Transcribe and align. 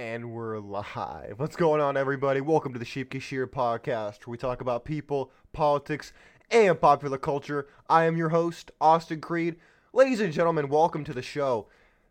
And 0.00 0.32
we're 0.32 0.58
live. 0.60 1.34
What's 1.36 1.56
going 1.56 1.82
on, 1.82 1.94
everybody? 1.94 2.40
Welcome 2.40 2.72
to 2.72 2.78
the 2.78 2.86
Sheep 2.86 3.10
Kashir 3.10 3.46
podcast, 3.46 4.26
where 4.26 4.32
we 4.32 4.38
talk 4.38 4.62
about 4.62 4.86
people, 4.86 5.30
politics, 5.52 6.14
and 6.50 6.80
popular 6.80 7.18
culture. 7.18 7.68
I 7.86 8.04
am 8.04 8.16
your 8.16 8.30
host, 8.30 8.70
Austin 8.80 9.20
Creed. 9.20 9.56
Ladies 9.92 10.20
and 10.20 10.32
gentlemen, 10.32 10.70
welcome 10.70 11.04
to 11.04 11.12
the 11.12 11.20
show. 11.20 11.66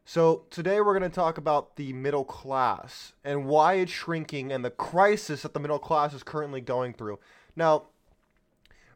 So, 0.05 0.44
today 0.52 0.79
we're 0.79 0.99
going 0.99 1.10
to 1.10 1.15
talk 1.15 1.39
about 1.39 1.78
the 1.78 1.91
middle 1.94 2.23
class 2.23 3.13
and 3.24 3.47
why 3.47 3.74
it's 3.74 3.92
shrinking 3.92 4.51
and 4.51 4.63
the 4.63 4.69
crisis 4.69 5.42
that 5.42 5.56
the 5.56 5.60
middle 5.60 5.79
class 5.79 6.13
is 6.13 6.21
currently 6.21 6.62
going 6.62 6.94
through. 6.94 7.17
Now, 7.56 7.85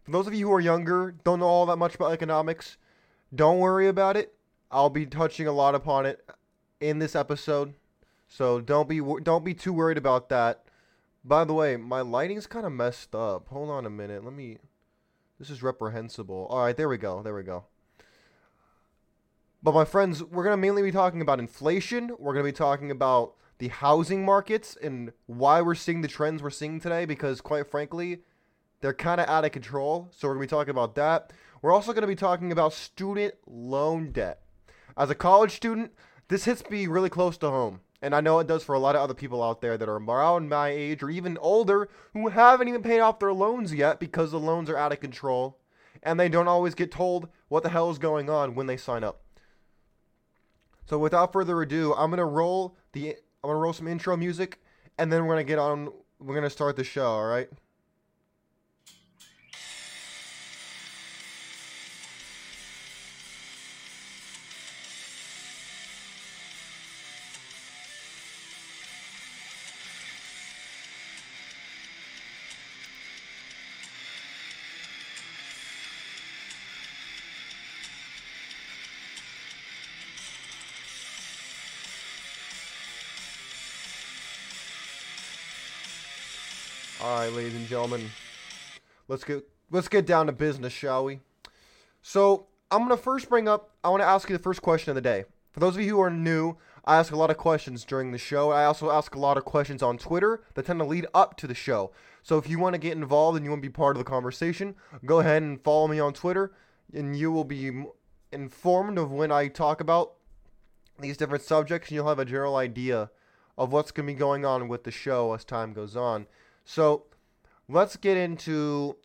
for 0.03 0.11
those 0.11 0.27
of 0.27 0.35
you 0.35 0.45
who 0.45 0.53
are 0.53 0.61
younger, 0.61 1.15
don't 1.23 1.39
know 1.39 1.47
all 1.47 1.65
that 1.65 1.77
much 1.77 1.95
about 1.95 2.11
economics, 2.11 2.77
don't 3.33 3.57
worry 3.57 3.87
about 3.87 4.17
it. 4.17 4.35
I'll 4.69 4.91
be 4.91 5.07
touching 5.07 5.47
a 5.47 5.51
lot 5.51 5.73
upon 5.73 6.05
it 6.05 6.23
in 6.79 6.99
this 6.99 7.15
episode. 7.15 7.73
So 8.33 8.61
don't 8.61 8.89
be 8.89 8.99
don't 9.21 9.45
be 9.45 9.53
too 9.53 9.71
worried 9.71 9.99
about 9.99 10.29
that. 10.29 10.63
By 11.23 11.43
the 11.43 11.53
way, 11.53 11.77
my 11.77 12.01
lighting's 12.01 12.47
kind 12.47 12.65
of 12.65 12.71
messed 12.71 13.13
up. 13.13 13.49
Hold 13.49 13.69
on 13.69 13.85
a 13.85 13.91
minute. 13.91 14.23
Let 14.23 14.33
me 14.33 14.57
This 15.37 15.51
is 15.51 15.61
reprehensible. 15.61 16.47
All 16.49 16.63
right, 16.63 16.75
there 16.75 16.89
we 16.89 16.97
go. 16.97 17.21
There 17.21 17.35
we 17.35 17.43
go. 17.43 17.65
But 19.61 19.75
my 19.75 19.85
friends, 19.85 20.23
we're 20.23 20.43
going 20.43 20.53
to 20.53 20.57
mainly 20.57 20.81
be 20.81 20.91
talking 20.91 21.21
about 21.21 21.37
inflation. 21.37 22.09
We're 22.17 22.33
going 22.33 22.43
to 22.43 22.51
be 22.51 22.57
talking 22.57 22.89
about 22.89 23.35
the 23.59 23.67
housing 23.67 24.25
markets 24.25 24.75
and 24.81 25.13
why 25.27 25.61
we're 25.61 25.75
seeing 25.75 26.01
the 26.01 26.07
trends 26.07 26.41
we're 26.41 26.49
seeing 26.49 26.79
today 26.79 27.05
because 27.05 27.39
quite 27.39 27.69
frankly, 27.69 28.23
they're 28.81 28.95
kind 28.95 29.21
of 29.21 29.29
out 29.29 29.45
of 29.45 29.51
control. 29.51 30.09
So 30.11 30.27
we're 30.27 30.33
going 30.33 30.47
to 30.47 30.55
be 30.55 30.57
talking 30.57 30.71
about 30.71 30.95
that. 30.95 31.33
We're 31.61 31.71
also 31.71 31.93
going 31.93 32.01
to 32.01 32.07
be 32.07 32.15
talking 32.15 32.51
about 32.51 32.73
student 32.73 33.35
loan 33.45 34.11
debt. 34.11 34.41
As 34.97 35.11
a 35.11 35.15
college 35.15 35.51
student, 35.51 35.91
this 36.29 36.45
hits 36.45 36.67
me 36.71 36.87
really 36.87 37.11
close 37.11 37.37
to 37.37 37.49
home. 37.51 37.81
And 38.03 38.13
I 38.13 38.19
know 38.19 38.39
it 38.39 38.47
does 38.47 38.65
for 38.65 38.75
a 38.75 38.79
lot 38.79 38.97
of 38.97 39.01
other 39.01 39.13
people 39.13 39.41
out 39.41 39.61
there 39.61 39.77
that 39.77 39.87
are 39.87 39.95
around 39.95 40.49
my 40.49 40.67
age 40.67 41.01
or 41.01 41.09
even 41.09 41.37
older 41.37 41.87
who 42.11 42.27
haven't 42.27 42.67
even 42.67 42.83
paid 42.83 42.99
off 42.99 43.17
their 43.17 43.31
loans 43.31 43.73
yet 43.73 43.97
because 43.97 44.31
the 44.31 44.39
loans 44.39 44.69
are 44.69 44.75
out 44.75 44.91
of 44.91 44.99
control 44.99 45.57
and 46.03 46.19
they 46.19 46.27
don't 46.27 46.49
always 46.49 46.75
get 46.75 46.91
told 46.91 47.29
what 47.47 47.63
the 47.63 47.69
hell 47.69 47.89
is 47.89 47.97
going 47.97 48.29
on 48.29 48.55
when 48.55 48.67
they 48.67 48.75
sign 48.75 49.05
up. 49.05 49.21
So 50.85 50.99
without 50.99 51.31
further 51.31 51.61
ado, 51.61 51.93
I'm 51.93 52.09
gonna 52.09 52.25
roll 52.25 52.75
the 52.91 53.11
I'm 53.41 53.49
gonna 53.49 53.55
roll 53.55 53.71
some 53.71 53.87
intro 53.87 54.17
music 54.17 54.59
and 54.97 55.09
then 55.09 55.25
we're 55.25 55.35
gonna 55.35 55.45
get 55.45 55.57
on 55.57 55.89
we're 56.19 56.35
gonna 56.35 56.49
start 56.49 56.75
the 56.75 56.83
show, 56.83 57.05
alright? 57.05 57.49
All 87.03 87.19
right, 87.19 87.33
ladies 87.33 87.55
and 87.55 87.67
gentlemen, 87.67 88.09
let's 89.09 89.25
get 89.25 89.45
let's 89.69 89.89
get 89.89 90.05
down 90.05 90.27
to 90.27 90.31
business, 90.31 90.71
shall 90.71 91.03
we? 91.03 91.19
So 92.01 92.47
I'm 92.71 92.83
gonna 92.83 92.95
first 92.95 93.27
bring 93.27 93.45
up. 93.45 93.71
I 93.83 93.89
want 93.89 93.99
to 93.99 94.07
ask 94.07 94.29
you 94.29 94.37
the 94.37 94.41
first 94.41 94.61
question 94.61 94.91
of 94.91 94.95
the 94.95 95.01
day. 95.01 95.25
For 95.51 95.59
those 95.59 95.75
of 95.75 95.81
you 95.81 95.89
who 95.89 96.01
are 96.01 96.09
new, 96.09 96.55
I 96.85 96.95
ask 96.95 97.11
a 97.11 97.17
lot 97.17 97.29
of 97.29 97.35
questions 97.35 97.83
during 97.83 98.13
the 98.13 98.17
show. 98.17 98.51
I 98.51 98.63
also 98.63 98.89
ask 98.89 99.15
a 99.15 99.19
lot 99.19 99.35
of 99.35 99.43
questions 99.43 99.83
on 99.83 99.97
Twitter 99.97 100.43
that 100.53 100.65
tend 100.65 100.79
to 100.79 100.85
lead 100.85 101.05
up 101.13 101.35
to 101.39 101.47
the 101.47 101.53
show. 101.53 101.91
So 102.21 102.37
if 102.37 102.49
you 102.49 102.57
want 102.57 102.75
to 102.75 102.79
get 102.79 102.93
involved 102.93 103.35
and 103.35 103.45
you 103.45 103.51
want 103.51 103.61
to 103.61 103.67
be 103.67 103.73
part 103.73 103.97
of 103.97 103.99
the 103.99 104.09
conversation, 104.09 104.73
go 105.05 105.19
ahead 105.19 105.43
and 105.43 105.61
follow 105.61 105.89
me 105.89 105.99
on 105.99 106.13
Twitter, 106.13 106.53
and 106.93 107.17
you 107.17 107.33
will 107.33 107.43
be 107.43 107.83
informed 108.31 108.97
of 108.97 109.11
when 109.11 109.29
I 109.29 109.49
talk 109.49 109.81
about 109.81 110.13
these 110.97 111.17
different 111.17 111.43
subjects, 111.43 111.89
and 111.89 111.95
you'll 111.95 112.07
have 112.07 112.19
a 112.19 112.23
general 112.23 112.55
idea 112.55 113.11
of 113.57 113.73
what's 113.73 113.91
going 113.91 114.07
to 114.07 114.13
be 114.13 114.17
going 114.17 114.45
on 114.45 114.69
with 114.69 114.85
the 114.85 114.91
show 114.91 115.33
as 115.33 115.43
time 115.43 115.73
goes 115.73 115.97
on. 115.97 116.27
So 116.65 117.05
let's 117.67 117.95
get 117.97 118.17
into 118.17 118.97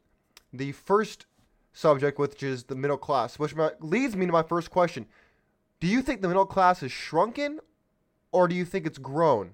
the 0.53 0.73
first 0.73 1.27
subject, 1.73 2.19
which 2.19 2.43
is 2.43 2.65
the 2.65 2.75
middle 2.75 2.97
class, 2.97 3.39
which 3.39 3.55
leads 3.81 4.17
me 4.17 4.27
to 4.27 4.33
my 4.33 4.43
first 4.43 4.71
question. 4.71 5.07
Do 5.81 5.87
you 5.87 6.03
think 6.03 6.23
the 6.23 6.29
middle 6.29 6.47
class 6.47 6.83
is 6.83 6.91
shrunken 6.91 7.61
or 8.33 8.49
do 8.49 8.55
you 8.55 8.65
think 8.65 8.87
it's 8.87 8.99
grown 8.99 9.53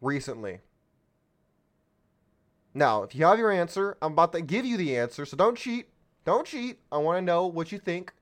recently? 0.00 0.60
Now, 2.72 3.02
if 3.02 3.14
you 3.14 3.24
have 3.24 3.38
your 3.38 3.52
answer, 3.52 3.96
I'm 4.02 4.12
about 4.12 4.32
to 4.32 4.40
give 4.42 4.64
you 4.64 4.76
the 4.76 4.96
answer, 4.96 5.24
so 5.24 5.36
don't 5.36 5.56
cheat. 5.56 5.88
Don't 6.24 6.46
cheat. 6.46 6.80
I 6.90 6.98
want 6.98 7.18
to 7.18 7.22
know 7.22 7.46
what 7.46 7.70
you 7.70 7.78
think. 7.78 8.12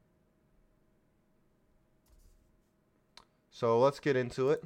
So 3.51 3.79
let's 3.79 4.01
get 4.01 4.17
into 4.17 4.51
it. 4.51 4.65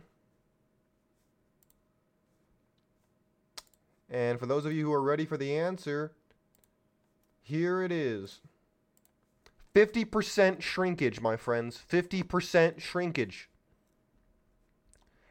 And 4.17 4.41
for 4.41 4.47
those 4.47 4.65
of 4.65 4.73
you 4.73 4.87
who 4.87 4.95
are 4.95 5.03
ready 5.03 5.27
for 5.27 5.37
the 5.37 5.55
answer, 5.59 6.13
here 7.43 7.83
it 7.83 7.93
is 7.93 8.41
50% 9.75 10.63
shrinkage, 10.63 11.21
my 11.21 11.37
friends. 11.37 11.83
50% 11.93 12.81
shrinkage. 12.81 13.51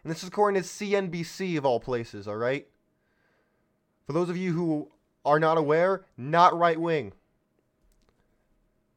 And 0.03 0.11
this 0.11 0.21
is 0.21 0.29
according 0.29 0.61
to 0.61 0.69
CNBC 0.69 1.57
of 1.57 1.65
all 1.65 1.79
places, 1.79 2.27
all 2.27 2.35
right? 2.35 2.67
For 4.05 4.13
those 4.13 4.29
of 4.29 4.37
you 4.37 4.53
who 4.53 4.91
are 5.25 5.39
not 5.39 5.57
aware, 5.57 6.05
not 6.15 6.55
right 6.55 6.79
wing. 6.79 7.13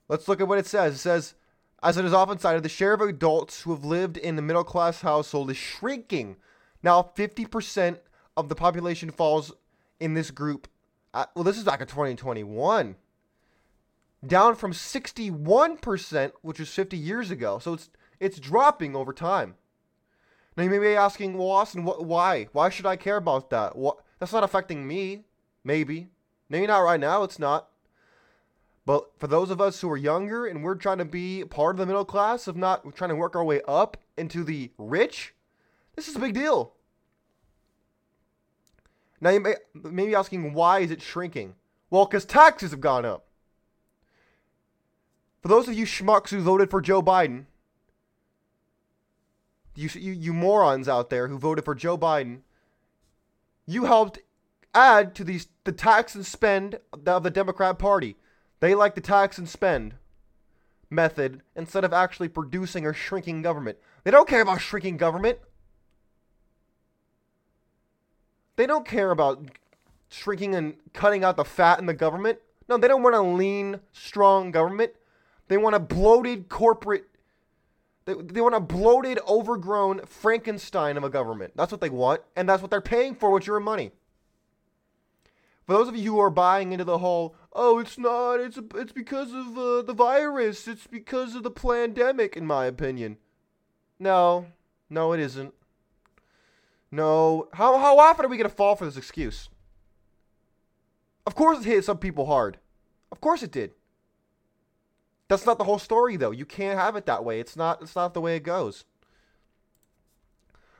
Let's 0.06 0.28
look 0.28 0.42
at 0.42 0.48
what 0.48 0.58
it 0.58 0.66
says. 0.66 0.96
It 0.96 0.98
says, 0.98 1.32
as 1.82 1.96
it 1.96 2.04
is 2.04 2.12
often 2.12 2.38
cited, 2.38 2.62
the 2.62 2.68
share 2.68 2.92
of 2.92 3.00
adults 3.00 3.62
who 3.62 3.70
have 3.70 3.86
lived 3.86 4.18
in 4.18 4.36
the 4.36 4.42
middle 4.42 4.64
class 4.64 5.00
household 5.00 5.50
is 5.50 5.56
shrinking. 5.56 6.36
Now, 6.82 7.10
50% 7.16 8.00
of 8.36 8.50
the 8.50 8.54
population 8.54 9.10
falls 9.10 9.50
in 10.00 10.14
this 10.14 10.30
group. 10.30 10.68
Uh, 11.14 11.26
well, 11.34 11.44
this 11.44 11.58
is 11.58 11.64
back 11.64 11.80
in 11.80 11.86
2021. 11.86 12.96
Down 14.26 14.54
from 14.56 14.72
61%, 14.72 16.32
which 16.42 16.58
was 16.58 16.68
50 16.70 16.96
years 16.96 17.30
ago. 17.30 17.58
So 17.58 17.74
it's 17.74 17.90
it's 18.20 18.40
dropping 18.40 18.96
over 18.96 19.12
time. 19.12 19.54
Now 20.56 20.64
you 20.64 20.70
may 20.70 20.78
be 20.78 20.96
asking, 20.96 21.38
well, 21.38 21.50
Austin, 21.50 21.84
wh- 21.84 22.02
why? 22.02 22.48
Why 22.52 22.68
should 22.68 22.86
I 22.86 22.96
care 22.96 23.16
about 23.16 23.50
that? 23.50 23.76
What? 23.76 23.98
That's 24.18 24.32
not 24.32 24.42
affecting 24.42 24.88
me. 24.88 25.24
Maybe. 25.62 26.08
Maybe 26.48 26.66
not 26.66 26.80
right 26.80 26.98
now. 26.98 27.22
It's 27.22 27.38
not. 27.38 27.68
But 28.84 29.10
for 29.18 29.26
those 29.26 29.50
of 29.50 29.60
us 29.60 29.80
who 29.80 29.90
are 29.90 29.96
younger 29.96 30.46
and 30.46 30.64
we're 30.64 30.74
trying 30.74 30.98
to 30.98 31.04
be 31.04 31.44
part 31.44 31.74
of 31.74 31.78
the 31.78 31.86
middle 31.86 32.06
class, 32.06 32.48
of 32.48 32.56
not 32.56 32.94
trying 32.96 33.10
to 33.10 33.16
work 33.16 33.36
our 33.36 33.44
way 33.44 33.60
up 33.68 33.98
into 34.16 34.42
the 34.42 34.72
rich, 34.78 35.34
this 35.94 36.08
is 36.08 36.16
a 36.16 36.20
big 36.20 36.34
deal. 36.34 36.72
Now 39.20 39.30
you 39.30 39.40
may, 39.40 39.54
may 39.74 40.06
be 40.06 40.14
asking, 40.14 40.52
why 40.52 40.80
is 40.80 40.90
it 40.90 41.02
shrinking? 41.02 41.54
Well, 41.90 42.06
because 42.06 42.24
taxes 42.24 42.70
have 42.70 42.80
gone 42.80 43.04
up. 43.04 43.26
For 45.42 45.48
those 45.48 45.68
of 45.68 45.74
you 45.74 45.86
schmucks 45.86 46.30
who 46.30 46.40
voted 46.40 46.70
for 46.70 46.80
Joe 46.80 47.02
Biden, 47.02 47.46
you, 49.74 49.88
you, 49.94 50.12
you 50.12 50.32
morons 50.32 50.88
out 50.88 51.10
there 51.10 51.28
who 51.28 51.38
voted 51.38 51.64
for 51.64 51.74
Joe 51.74 51.96
Biden, 51.96 52.40
you 53.66 53.84
helped 53.84 54.18
add 54.74 55.14
to 55.14 55.24
these 55.24 55.48
the 55.64 55.72
tax 55.72 56.14
and 56.14 56.26
spend 56.26 56.78
of 57.06 57.22
the 57.22 57.30
Democrat 57.30 57.78
Party. 57.78 58.16
They 58.60 58.74
like 58.74 58.94
the 58.94 59.00
tax 59.00 59.38
and 59.38 59.48
spend 59.48 59.94
method 60.90 61.42
instead 61.54 61.84
of 61.84 61.92
actually 61.92 62.28
producing 62.28 62.86
or 62.86 62.92
shrinking 62.92 63.42
government. 63.42 63.78
They 64.04 64.10
don't 64.10 64.28
care 64.28 64.42
about 64.42 64.60
shrinking 64.60 64.96
government. 64.96 65.38
They 68.58 68.66
don't 68.66 68.84
care 68.84 69.12
about 69.12 69.52
shrinking 70.10 70.56
and 70.56 70.74
cutting 70.92 71.22
out 71.22 71.36
the 71.36 71.44
fat 71.44 71.78
in 71.78 71.86
the 71.86 71.94
government. 71.94 72.40
No, 72.68 72.76
they 72.76 72.88
don't 72.88 73.04
want 73.04 73.14
a 73.14 73.22
lean, 73.22 73.78
strong 73.92 74.50
government. 74.50 74.94
They 75.46 75.56
want 75.56 75.76
a 75.76 75.78
bloated 75.78 76.48
corporate. 76.48 77.04
They, 78.04 78.14
they 78.14 78.40
want 78.40 78.56
a 78.56 78.60
bloated, 78.60 79.20
overgrown 79.28 80.06
Frankenstein 80.06 80.96
of 80.96 81.04
a 81.04 81.08
government. 81.08 81.52
That's 81.54 81.70
what 81.70 81.80
they 81.80 81.88
want, 81.88 82.22
and 82.34 82.48
that's 82.48 82.60
what 82.60 82.72
they're 82.72 82.80
paying 82.80 83.14
for 83.14 83.30
with 83.30 83.46
your 83.46 83.60
money. 83.60 83.92
For 85.64 85.74
those 85.74 85.86
of 85.86 85.94
you 85.94 86.14
who 86.14 86.20
are 86.20 86.28
buying 86.28 86.72
into 86.72 86.84
the 86.84 86.98
whole, 86.98 87.36
oh, 87.52 87.78
it's 87.78 87.96
not, 87.96 88.40
it's 88.40 88.58
it's 88.74 88.92
because 88.92 89.32
of 89.32 89.56
uh, 89.56 89.82
the 89.82 89.94
virus, 89.94 90.66
it's 90.66 90.88
because 90.88 91.36
of 91.36 91.44
the 91.44 91.50
pandemic, 91.52 92.36
in 92.36 92.44
my 92.44 92.66
opinion. 92.66 93.18
No, 94.00 94.46
no, 94.90 95.12
it 95.12 95.20
isn't. 95.20 95.54
No. 96.90 97.48
How, 97.52 97.78
how 97.78 97.98
often 97.98 98.24
are 98.24 98.28
we 98.28 98.36
going 98.36 98.48
to 98.48 98.54
fall 98.54 98.76
for 98.76 98.84
this 98.84 98.96
excuse? 98.96 99.48
Of 101.26 101.34
course 101.34 101.58
it 101.58 101.64
hit 101.64 101.84
some 101.84 101.98
people 101.98 102.26
hard. 102.26 102.58
Of 103.12 103.20
course 103.20 103.42
it 103.42 103.52
did. 103.52 103.72
That's 105.28 105.44
not 105.44 105.58
the 105.58 105.64
whole 105.64 105.78
story 105.78 106.16
though. 106.16 106.30
You 106.30 106.46
can't 106.46 106.78
have 106.78 106.96
it 106.96 107.06
that 107.06 107.24
way. 107.24 107.38
It's 107.38 107.54
not 107.54 107.82
it's 107.82 107.94
not 107.94 108.14
the 108.14 108.20
way 108.20 108.36
it 108.36 108.42
goes. 108.42 108.84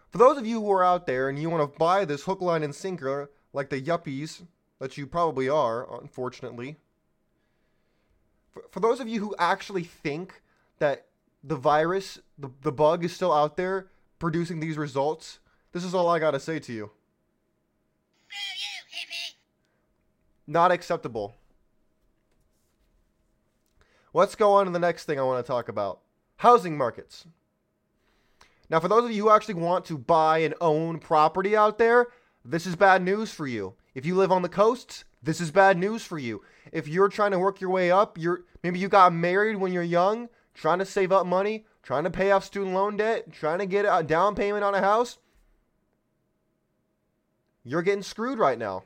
For 0.09 0.17
those 0.17 0.39
of 0.39 0.47
you 0.47 0.63
who 0.63 0.71
are 0.73 0.85
out 0.85 1.07
there 1.07 1.29
and 1.29 1.39
you 1.39 1.51
want 1.51 1.71
to 1.71 1.79
buy 1.79 2.07
this 2.07 2.23
hook, 2.23 2.41
line, 2.41 2.63
and 2.63 2.75
sinker, 2.75 3.31
like 3.53 3.69
the 3.69 3.81
yuppies 3.81 4.43
that 4.79 4.97
you 4.97 5.07
probably 5.07 5.49
are, 5.49 5.87
unfortunately. 6.01 6.77
For, 8.51 8.63
for 8.71 8.81
those 8.81 9.01
of 9.01 9.09
you 9.09 9.21
who 9.21 9.35
actually 9.39 9.85
think 9.85 10.41
that 10.79 11.07
the 11.45 11.57
virus, 11.57 12.19
the, 12.39 12.51
the 12.63 12.73
bug 12.73 13.05
is 13.05 13.15
still 13.15 13.33
out 13.33 13.59
there 13.59 13.89
producing 14.19 14.61
these 14.61 14.79
results, 14.79 15.41
this 15.73 15.85
is 15.85 15.95
all 15.95 16.09
I 16.09 16.19
got 16.19 16.33
to 16.33 16.41
say 16.41 16.59
to 16.61 16.73
you. 16.73 16.91
Not 20.47 20.73
acceptable. 20.73 21.35
Let's 24.15 24.35
go 24.35 24.55
on 24.55 24.67
to 24.67 24.73
the 24.73 24.79
next 24.79 25.05
thing 25.05 25.19
I 25.19 25.23
want 25.23 25.45
to 25.45 25.47
talk 25.47 25.69
about 25.69 26.01
housing 26.37 26.77
markets. 26.79 27.27
Now, 28.71 28.81
for 28.81 28.89
those 28.89 29.05
of 29.05 29.11
you 29.11 29.25
who 29.25 29.31
actually 29.31 29.55
want 29.55 29.85
to 29.87 29.99
buy 29.99 30.39
and 30.39 30.55
own 30.61 30.99
property 30.99 31.57
out 31.57 31.79
there, 31.79 32.07
this 32.45 32.67
is 32.67 32.77
bad 32.77 33.03
news 33.03 33.31
for 33.33 33.47
you. 33.47 33.75
If 33.95 34.07
you 34.07 34.15
live 34.15 34.33
on 34.33 34.43
the 34.43 34.49
coasts, 34.49 35.05
this 35.23 35.41
is 35.41 35.51
bad 35.51 35.77
news 35.79 36.05
for 36.05 36.19
you. 36.19 36.43
If 36.73 36.87
you're 36.87 37.09
trying 37.09 37.33
to 37.33 37.39
work 37.39 37.61
your 37.61 37.71
way 37.71 37.91
up, 37.91 38.17
you're 38.19 38.45
maybe 38.63 38.79
you 38.79 38.89
got 38.89 39.13
married 39.13 39.57
when 39.57 39.73
you're 39.73 39.83
young, 39.83 40.29
trying 40.55 40.79
to 40.79 40.85
save 40.85 41.13
up 41.13 41.27
money, 41.27 41.67
trying 41.83 42.05
to 42.05 42.11
pay 42.11 42.31
off 42.31 42.45
student 42.45 42.75
loan 42.75 42.97
debt, 42.97 43.33
trying 43.33 43.59
to 43.59 43.67
get 43.67 43.87
a 43.89 44.03
down 44.03 44.35
payment 44.35 44.65
on 44.65 44.75
a 44.75 44.81
house, 44.81 45.19
you're 47.65 47.83
getting 47.83 48.03
screwed 48.03 48.39
right 48.39 48.59
now. 48.59 48.83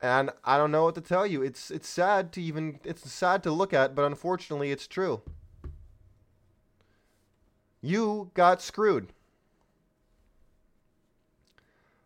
And 0.00 0.30
I 0.44 0.58
don't 0.58 0.72
know 0.72 0.82
what 0.82 0.96
to 0.96 1.00
tell 1.00 1.26
you. 1.26 1.42
It's 1.42 1.70
it's 1.70 1.88
sad 1.88 2.32
to 2.32 2.42
even 2.42 2.80
it's 2.84 3.08
sad 3.10 3.42
to 3.44 3.52
look 3.52 3.72
at, 3.72 3.94
but 3.94 4.04
unfortunately 4.04 4.72
it's 4.72 4.88
true. 4.88 5.22
You 7.80 8.30
got 8.34 8.60
screwed. 8.60 9.12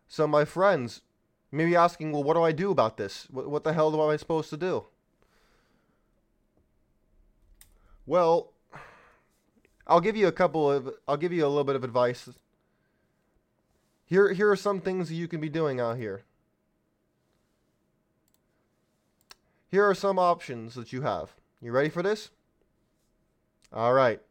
So 0.07 0.27
my 0.27 0.45
friends 0.45 1.01
may 1.51 1.65
be 1.65 1.75
asking, 1.75 2.11
well, 2.11 2.23
what 2.23 2.35
do 2.35 2.43
I 2.43 2.51
do 2.51 2.71
about 2.71 2.97
this? 2.97 3.27
What, 3.29 3.49
what 3.49 3.63
the 3.63 3.73
hell 3.73 3.93
am 3.93 4.09
I 4.09 4.15
supposed 4.17 4.49
to 4.51 4.57
do? 4.57 4.85
Well, 8.05 8.53
I'll 9.85 10.01
give 10.01 10.15
you 10.15 10.27
a 10.27 10.31
couple 10.31 10.71
of 10.71 10.93
I'll 11.07 11.17
give 11.17 11.33
you 11.33 11.45
a 11.45 11.49
little 11.49 11.63
bit 11.63 11.75
of 11.75 11.83
advice. 11.83 12.29
Here 14.07 14.31
here 14.33 14.49
are 14.49 14.55
some 14.55 14.79
things 14.79 15.11
you 15.11 15.27
can 15.27 15.41
be 15.41 15.49
doing 15.49 15.79
out 15.79 15.97
here. 15.97 16.23
Here 19.69 19.87
are 19.87 19.93
some 19.93 20.17
options 20.17 20.75
that 20.75 20.93
you 20.93 21.01
have. 21.01 21.35
You 21.61 21.71
ready 21.71 21.89
for 21.89 22.01
this? 22.01 22.29
All 23.73 23.93
right. 23.93 24.21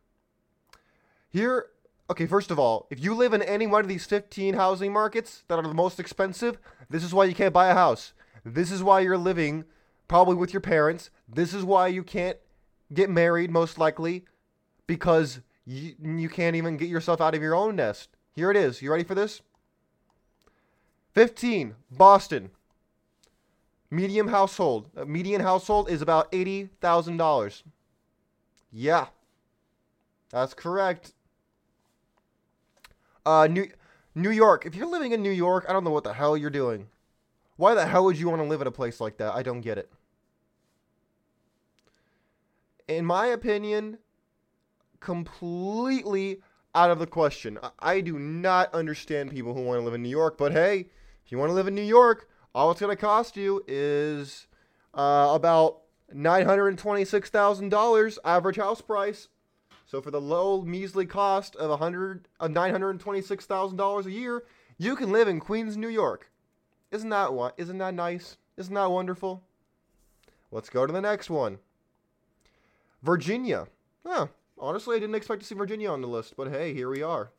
Here, 1.28 1.66
okay, 2.08 2.26
first 2.26 2.50
of 2.50 2.58
all, 2.58 2.86
if 2.90 3.04
you 3.04 3.14
live 3.14 3.34
in 3.34 3.42
any 3.42 3.66
one 3.66 3.82
of 3.82 3.88
these 3.88 4.06
15 4.06 4.54
housing 4.54 4.94
markets 4.94 5.44
that 5.48 5.58
are 5.58 5.62
the 5.62 5.74
most 5.74 6.00
expensive, 6.00 6.58
this 6.88 7.04
is 7.04 7.12
why 7.12 7.26
you 7.26 7.34
can't 7.34 7.52
buy 7.52 7.68
a 7.68 7.74
house. 7.74 8.14
This 8.44 8.72
is 8.72 8.82
why 8.82 9.00
you're 9.00 9.18
living 9.18 9.64
probably 10.08 10.36
with 10.36 10.54
your 10.54 10.62
parents. 10.62 11.10
This 11.28 11.52
is 11.52 11.64
why 11.64 11.88
you 11.88 12.02
can't 12.02 12.38
get 12.94 13.10
married, 13.10 13.50
most 13.50 13.76
likely, 13.76 14.24
because 14.86 15.40
you, 15.66 15.94
you 16.02 16.30
can't 16.30 16.56
even 16.56 16.78
get 16.78 16.88
yourself 16.88 17.20
out 17.20 17.34
of 17.34 17.42
your 17.42 17.54
own 17.54 17.76
nest. 17.76 18.08
Here 18.32 18.50
it 18.50 18.56
is. 18.56 18.80
You 18.80 18.90
ready 18.90 19.04
for 19.04 19.14
this? 19.14 19.42
15. 21.16 21.74
Boston. 21.90 22.50
Medium 23.90 24.28
household. 24.28 24.90
A 24.94 25.06
median 25.06 25.40
household 25.40 25.88
is 25.88 26.02
about 26.02 26.30
$80,000. 26.30 27.62
Yeah. 28.70 29.06
That's 30.28 30.52
correct. 30.52 31.14
Uh, 33.24 33.48
New 33.50 33.66
New 34.14 34.28
York. 34.28 34.66
If 34.66 34.74
you're 34.74 34.86
living 34.90 35.12
in 35.12 35.22
New 35.22 35.30
York, 35.30 35.64
I 35.66 35.72
don't 35.72 35.84
know 35.84 35.90
what 35.90 36.04
the 36.04 36.12
hell 36.12 36.36
you're 36.36 36.50
doing. 36.50 36.88
Why 37.56 37.74
the 37.74 37.86
hell 37.86 38.04
would 38.04 38.18
you 38.18 38.28
want 38.28 38.42
to 38.42 38.48
live 38.48 38.60
in 38.60 38.66
a 38.66 38.70
place 38.70 39.00
like 39.00 39.16
that? 39.16 39.34
I 39.34 39.42
don't 39.42 39.62
get 39.62 39.78
it. 39.78 39.90
In 42.88 43.06
my 43.06 43.28
opinion, 43.28 43.96
completely 45.00 46.42
out 46.74 46.90
of 46.90 46.98
the 46.98 47.06
question. 47.06 47.58
I 47.78 48.02
do 48.02 48.18
not 48.18 48.74
understand 48.74 49.30
people 49.30 49.54
who 49.54 49.62
want 49.62 49.80
to 49.80 49.84
live 49.84 49.94
in 49.94 50.02
New 50.02 50.10
York, 50.10 50.36
but 50.36 50.52
hey, 50.52 50.88
if 51.26 51.32
you 51.32 51.38
want 51.38 51.50
to 51.50 51.54
live 51.54 51.66
in 51.66 51.74
New 51.74 51.82
York, 51.82 52.30
all 52.54 52.70
it's 52.70 52.80
going 52.80 52.96
to 52.96 53.00
cost 53.00 53.36
you 53.36 53.64
is 53.66 54.46
uh, 54.94 55.32
about 55.34 55.80
$926,000 56.14 58.18
average 58.24 58.56
house 58.56 58.80
price. 58.80 59.26
So 59.86 60.00
for 60.00 60.12
the 60.12 60.20
low 60.20 60.62
measly 60.62 61.04
cost 61.04 61.56
of 61.56 61.70
100 61.70 62.28
of 62.38 62.52
$926,000 62.52 64.06
a 64.06 64.12
year, 64.12 64.44
you 64.78 64.94
can 64.94 65.10
live 65.10 65.26
in 65.26 65.40
Queens, 65.40 65.76
New 65.76 65.88
York. 65.88 66.30
Isn't 66.92 67.10
that 67.10 67.34
what? 67.34 67.54
Isn't 67.56 67.78
that 67.78 67.94
nice? 67.94 68.36
Isn't 68.56 68.74
that 68.74 68.92
wonderful? 68.92 69.42
Let's 70.52 70.70
go 70.70 70.86
to 70.86 70.92
the 70.92 71.00
next 71.00 71.28
one. 71.28 71.58
Virginia. 73.02 73.66
Huh. 74.06 74.28
Honestly, 74.58 74.94
I 74.94 75.00
didn't 75.00 75.16
expect 75.16 75.42
to 75.42 75.46
see 75.46 75.56
Virginia 75.56 75.90
on 75.90 76.02
the 76.02 76.06
list, 76.06 76.34
but 76.36 76.52
hey, 76.52 76.72
here 76.72 76.88
we 76.88 77.02
are. 77.02 77.32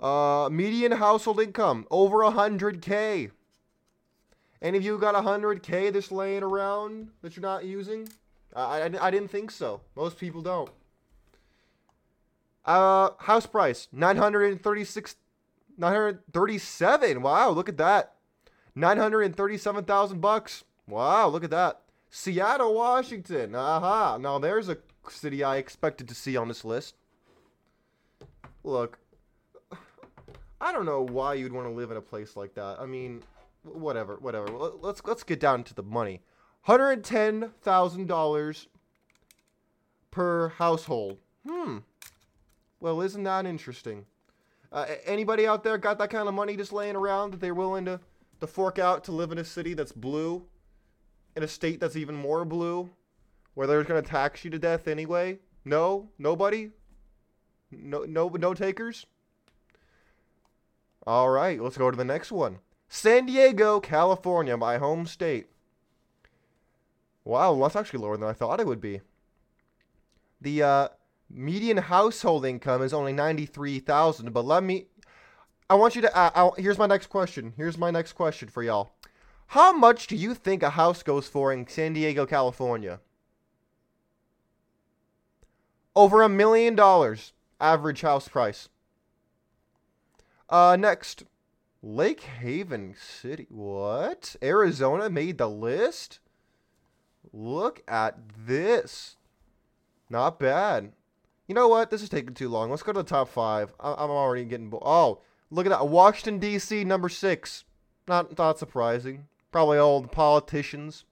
Uh, 0.00 0.48
median 0.50 0.92
household 0.92 1.40
income 1.40 1.86
over 1.90 2.18
100k. 2.18 3.30
Any 4.60 4.78
of 4.78 4.84
you 4.84 4.98
got 4.98 5.14
100k 5.14 5.92
that's 5.92 6.12
laying 6.12 6.42
around 6.42 7.08
that 7.22 7.36
you're 7.36 7.42
not 7.42 7.64
using? 7.64 8.08
I, 8.54 8.82
I, 8.82 9.06
I 9.06 9.10
didn't 9.10 9.30
think 9.30 9.50
so. 9.50 9.80
Most 9.96 10.18
people 10.18 10.40
don't. 10.40 10.70
Uh, 12.64 13.10
house 13.18 13.46
price 13.46 13.88
936 13.92 15.16
937. 15.78 17.22
Wow, 17.22 17.50
look 17.50 17.68
at 17.68 17.78
that. 17.78 18.14
937,000 18.74 20.20
bucks. 20.20 20.64
Wow, 20.86 21.28
look 21.28 21.44
at 21.44 21.50
that. 21.50 21.80
Seattle, 22.10 22.74
Washington. 22.74 23.54
Aha. 23.54 24.18
Now 24.18 24.38
there's 24.38 24.68
a 24.68 24.78
city 25.08 25.42
I 25.42 25.56
expected 25.56 26.08
to 26.08 26.14
see 26.14 26.36
on 26.36 26.48
this 26.48 26.64
list. 26.64 26.94
Look, 28.64 28.98
I 30.60 30.72
don't 30.72 30.86
know 30.86 31.02
why 31.02 31.34
you'd 31.34 31.52
want 31.52 31.66
to 31.66 31.72
live 31.72 31.90
in 31.90 31.96
a 31.96 32.02
place 32.02 32.36
like 32.36 32.54
that. 32.54 32.78
I 32.80 32.86
mean, 32.86 33.22
whatever, 33.62 34.16
whatever. 34.16 34.48
Let's 34.48 35.00
let's 35.04 35.22
get 35.22 35.40
down 35.40 35.64
to 35.64 35.74
the 35.74 35.82
money. 35.82 36.22
Hundred 36.62 37.04
ten 37.04 37.52
thousand 37.62 38.08
dollars 38.08 38.68
per 40.10 40.48
household. 40.48 41.18
Hmm. 41.46 41.78
Well, 42.80 43.00
isn't 43.00 43.22
that 43.24 43.46
interesting? 43.46 44.06
Uh, 44.70 44.86
anybody 45.06 45.46
out 45.46 45.64
there 45.64 45.78
got 45.78 45.98
that 45.98 46.10
kind 46.10 46.28
of 46.28 46.34
money 46.34 46.56
just 46.56 46.72
laying 46.72 46.96
around 46.96 47.32
that 47.32 47.40
they're 47.40 47.54
willing 47.54 47.84
to 47.86 48.00
to 48.40 48.46
fork 48.46 48.78
out 48.78 49.04
to 49.04 49.12
live 49.12 49.32
in 49.32 49.38
a 49.38 49.44
city 49.44 49.74
that's 49.74 49.92
blue, 49.92 50.44
in 51.36 51.42
a 51.42 51.48
state 51.48 51.80
that's 51.80 51.96
even 51.96 52.14
more 52.14 52.44
blue, 52.44 52.90
where 53.54 53.66
they're 53.66 53.82
gonna 53.84 54.02
tax 54.02 54.44
you 54.44 54.50
to 54.50 54.58
death 54.58 54.86
anyway? 54.86 55.38
No, 55.64 56.08
nobody. 56.18 56.70
No, 57.70 58.04
no, 58.04 58.28
no 58.28 58.54
takers. 58.54 59.06
All 61.08 61.30
right, 61.30 61.58
let's 61.58 61.78
go 61.78 61.90
to 61.90 61.96
the 61.96 62.04
next 62.04 62.30
one. 62.30 62.58
San 62.86 63.24
Diego, 63.24 63.80
California, 63.80 64.58
my 64.58 64.76
home 64.76 65.06
state. 65.06 65.46
Wow, 67.24 67.58
that's 67.62 67.76
actually 67.76 68.00
lower 68.00 68.18
than 68.18 68.28
I 68.28 68.34
thought 68.34 68.60
it 68.60 68.66
would 68.66 68.82
be. 68.82 69.00
The 70.38 70.62
uh, 70.62 70.88
median 71.30 71.78
household 71.78 72.44
income 72.44 72.82
is 72.82 72.92
only 72.92 73.14
ninety-three 73.14 73.78
thousand. 73.78 74.34
But 74.34 74.44
let 74.44 74.62
me, 74.62 74.84
I 75.70 75.76
want 75.76 75.96
you 75.96 76.02
to. 76.02 76.14
Uh, 76.14 76.50
here's 76.58 76.76
my 76.76 76.86
next 76.86 77.06
question. 77.06 77.54
Here's 77.56 77.78
my 77.78 77.90
next 77.90 78.12
question 78.12 78.50
for 78.50 78.62
y'all. 78.62 78.90
How 79.46 79.72
much 79.72 80.08
do 80.08 80.14
you 80.14 80.34
think 80.34 80.62
a 80.62 80.68
house 80.68 81.02
goes 81.02 81.26
for 81.26 81.54
in 81.54 81.66
San 81.66 81.94
Diego, 81.94 82.26
California? 82.26 83.00
Over 85.96 86.20
a 86.20 86.28
million 86.28 86.74
dollars 86.74 87.32
average 87.58 88.02
house 88.02 88.28
price. 88.28 88.68
Uh, 90.48 90.76
next, 90.78 91.24
Lake 91.82 92.22
Havasu 92.42 92.98
City. 92.98 93.46
What? 93.50 94.36
Arizona 94.42 95.10
made 95.10 95.38
the 95.38 95.48
list? 95.48 96.20
Look 97.32 97.82
at 97.86 98.16
this. 98.46 99.16
Not 100.08 100.38
bad. 100.38 100.92
You 101.46 101.54
know 101.54 101.68
what? 101.68 101.90
This 101.90 102.02
is 102.02 102.08
taking 102.08 102.34
too 102.34 102.48
long. 102.48 102.70
Let's 102.70 102.82
go 102.82 102.92
to 102.92 103.02
the 103.02 103.08
top 103.08 103.28
five. 103.28 103.72
I- 103.80 104.04
am 104.04 104.10
already 104.10 104.44
getting. 104.44 104.70
Bo- 104.70 104.82
oh, 104.84 105.20
look 105.50 105.66
at 105.66 105.70
that. 105.70 105.88
Washington, 105.88 106.38
D.C., 106.38 106.84
number 106.84 107.08
six. 107.08 107.64
Not, 108.06 108.36
not 108.38 108.58
surprising. 108.58 109.26
Probably 109.52 109.78
all 109.78 110.00
the 110.00 110.08
politicians. 110.08 111.04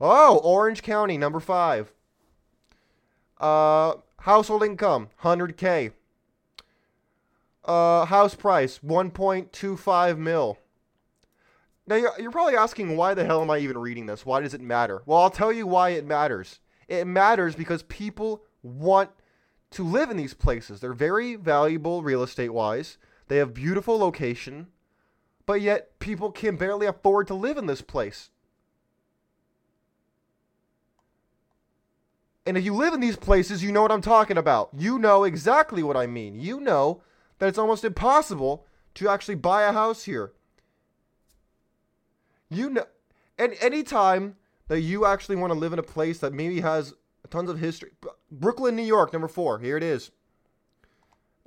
Oh, 0.00 0.38
Orange 0.38 0.82
County, 0.82 1.18
number 1.18 1.40
five. 1.40 1.92
Uh, 3.40 3.94
household 4.20 4.62
income, 4.62 5.08
100K. 5.22 5.92
Uh, 7.68 8.06
house 8.06 8.34
price 8.34 8.78
1.25 8.78 10.16
mil. 10.16 10.56
Now 11.86 11.96
you're, 11.96 12.12
you're 12.18 12.30
probably 12.30 12.56
asking 12.56 12.96
why 12.96 13.12
the 13.12 13.26
hell 13.26 13.42
am 13.42 13.50
I 13.50 13.58
even 13.58 13.76
reading 13.76 14.06
this? 14.06 14.24
Why 14.24 14.40
does 14.40 14.54
it 14.54 14.62
matter? 14.62 15.02
Well, 15.04 15.18
I'll 15.18 15.28
tell 15.28 15.52
you 15.52 15.66
why 15.66 15.90
it 15.90 16.06
matters. 16.06 16.60
It 16.88 17.06
matters 17.06 17.54
because 17.54 17.82
people 17.82 18.42
want 18.62 19.10
to 19.72 19.84
live 19.84 20.08
in 20.10 20.16
these 20.16 20.32
places. 20.32 20.80
They're 20.80 20.94
very 20.94 21.36
valuable 21.36 22.02
real 22.02 22.22
estate 22.22 22.54
wise. 22.54 22.96
They 23.28 23.36
have 23.36 23.52
beautiful 23.52 23.98
location, 23.98 24.68
but 25.44 25.60
yet 25.60 25.98
people 25.98 26.32
can 26.32 26.56
barely 26.56 26.86
afford 26.86 27.26
to 27.26 27.34
live 27.34 27.58
in 27.58 27.66
this 27.66 27.82
place. 27.82 28.30
And 32.46 32.56
if 32.56 32.64
you 32.64 32.72
live 32.72 32.94
in 32.94 33.00
these 33.00 33.16
places, 33.16 33.62
you 33.62 33.72
know 33.72 33.82
what 33.82 33.92
I'm 33.92 34.00
talking 34.00 34.38
about. 34.38 34.70
You 34.72 34.98
know 34.98 35.24
exactly 35.24 35.82
what 35.82 35.98
I 35.98 36.06
mean. 36.06 36.40
You 36.40 36.60
know 36.60 37.02
that 37.38 37.48
it's 37.48 37.58
almost 37.58 37.84
impossible 37.84 38.66
to 38.94 39.08
actually 39.08 39.36
buy 39.36 39.62
a 39.62 39.72
house 39.72 40.04
here. 40.04 40.32
You 42.50 42.70
know, 42.70 42.84
and 43.38 43.54
anytime 43.60 44.36
that 44.68 44.80
you 44.80 45.04
actually 45.04 45.36
want 45.36 45.52
to 45.52 45.58
live 45.58 45.72
in 45.72 45.78
a 45.78 45.84
place 45.84 46.18
that 46.18 46.32
maybe 46.32 46.60
has 46.60 46.94
tons 47.30 47.50
of 47.50 47.58
history, 47.58 47.90
Brooklyn, 48.30 48.76
New 48.76 48.82
York, 48.82 49.12
number 49.12 49.28
four. 49.28 49.58
Here 49.58 49.76
it 49.76 49.82
is. 49.82 50.10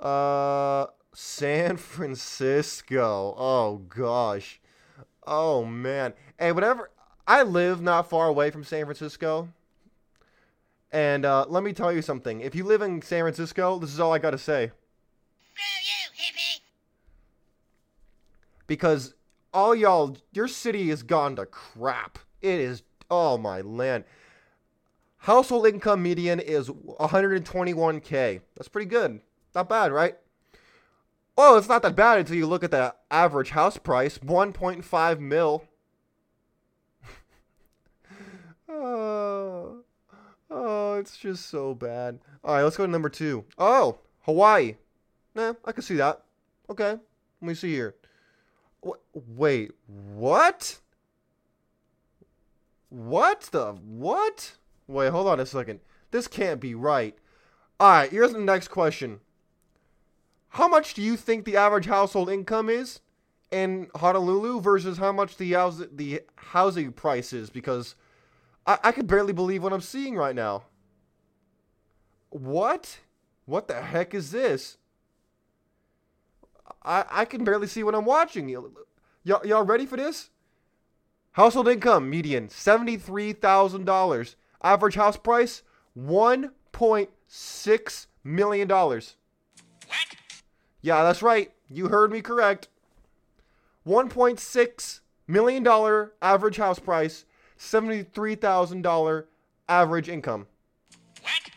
Uh, 0.00 0.86
San 1.14 1.76
Francisco. 1.78 3.34
Oh 3.36 3.78
gosh. 3.88 4.60
Oh 5.26 5.64
man. 5.64 6.14
Hey, 6.38 6.52
whatever. 6.52 6.90
I 7.26 7.42
live 7.42 7.80
not 7.80 8.08
far 8.08 8.28
away 8.28 8.50
from 8.50 8.64
San 8.64 8.84
Francisco. 8.84 9.48
And 10.90 11.24
uh, 11.24 11.46
let 11.48 11.62
me 11.62 11.72
tell 11.72 11.92
you 11.92 12.02
something. 12.02 12.40
If 12.40 12.54
you 12.54 12.64
live 12.64 12.82
in 12.82 13.00
San 13.00 13.22
Francisco, 13.22 13.78
this 13.78 13.92
is 13.92 14.00
all 14.00 14.12
I 14.12 14.18
got 14.18 14.32
to 14.32 14.38
say. 14.38 14.72
Because 18.66 19.14
all 19.52 19.74
y'all, 19.74 20.16
your 20.32 20.48
city 20.48 20.88
has 20.88 21.02
gone 21.02 21.36
to 21.36 21.46
crap. 21.46 22.18
It 22.40 22.60
is, 22.60 22.82
oh 23.10 23.36
my 23.38 23.60
land. 23.60 24.04
Household 25.18 25.66
income 25.66 26.02
median 26.02 26.40
is 26.40 26.68
121k. 26.68 28.40
That's 28.56 28.68
pretty 28.68 28.88
good. 28.88 29.20
Not 29.54 29.68
bad, 29.68 29.92
right? 29.92 30.16
Oh, 31.36 31.56
it's 31.56 31.68
not 31.68 31.82
that 31.82 31.94
bad 31.94 32.18
until 32.18 32.36
you 32.36 32.46
look 32.46 32.64
at 32.64 32.70
the 32.70 32.94
average 33.10 33.50
house 33.50 33.78
price 33.78 34.18
1.5 34.18 35.20
mil. 35.20 35.64
oh, 38.68 39.82
oh, 40.50 40.94
it's 40.94 41.16
just 41.16 41.46
so 41.46 41.74
bad. 41.74 42.18
All 42.42 42.54
right, 42.54 42.62
let's 42.62 42.76
go 42.76 42.84
to 42.84 42.90
number 42.90 43.08
two. 43.08 43.44
Oh, 43.58 43.98
Hawaii. 44.22 44.76
Nah, 45.34 45.54
I 45.64 45.72
can 45.72 45.82
see 45.82 45.96
that. 45.96 46.22
Okay, 46.70 46.90
let 46.90 47.00
me 47.40 47.54
see 47.54 47.72
here. 47.72 47.94
Wait, 49.14 49.72
what? 49.86 50.78
What 52.88 53.42
the 53.52 53.72
what? 53.72 54.56
Wait, 54.86 55.10
hold 55.10 55.26
on 55.28 55.40
a 55.40 55.46
second. 55.46 55.80
This 56.10 56.28
can't 56.28 56.60
be 56.60 56.74
right. 56.74 57.16
Alright, 57.80 58.10
here's 58.10 58.32
the 58.32 58.38
next 58.38 58.68
question. 58.68 59.20
How 60.50 60.68
much 60.68 60.92
do 60.92 61.00
you 61.00 61.16
think 61.16 61.44
the 61.44 61.56
average 61.56 61.86
household 61.86 62.28
income 62.28 62.68
is 62.68 63.00
in 63.50 63.88
Honolulu 63.94 64.60
versus 64.60 64.98
how 64.98 65.12
much 65.12 65.38
the 65.38 65.52
house 65.52 65.82
the 65.90 66.20
housing 66.36 66.92
price 66.92 67.32
is? 67.32 67.48
Because 67.48 67.94
I, 68.66 68.78
I 68.84 68.92
can 68.92 69.06
barely 69.06 69.32
believe 69.32 69.62
what 69.62 69.72
I'm 69.72 69.80
seeing 69.80 70.14
right 70.14 70.34
now. 70.36 70.64
What? 72.28 72.98
What 73.46 73.68
the 73.68 73.80
heck 73.80 74.12
is 74.12 74.30
this? 74.30 74.76
I, 76.82 77.04
I 77.10 77.24
can 77.24 77.44
barely 77.44 77.66
see 77.66 77.82
what 77.82 77.94
I'm 77.94 78.04
watching. 78.04 78.48
Y'all, 78.48 78.70
y'all 79.24 79.64
ready 79.64 79.86
for 79.86 79.96
this? 79.96 80.30
Household 81.32 81.68
income 81.68 82.10
median 82.10 82.48
$73,000. 82.48 84.34
Average 84.62 84.94
house 84.94 85.16
price 85.16 85.62
$1.6 85.98 88.06
million. 88.24 88.68
What? 88.68 89.14
Yeah, 90.80 91.02
that's 91.02 91.22
right. 91.22 91.52
You 91.70 91.88
heard 91.88 92.12
me 92.12 92.20
correct. 92.20 92.68
$1.6 93.86 95.00
million 95.26 96.08
average 96.20 96.56
house 96.56 96.78
price, 96.78 97.24
$73,000 97.58 99.24
average 99.68 100.08
income. 100.08 100.46
What? 101.20 101.50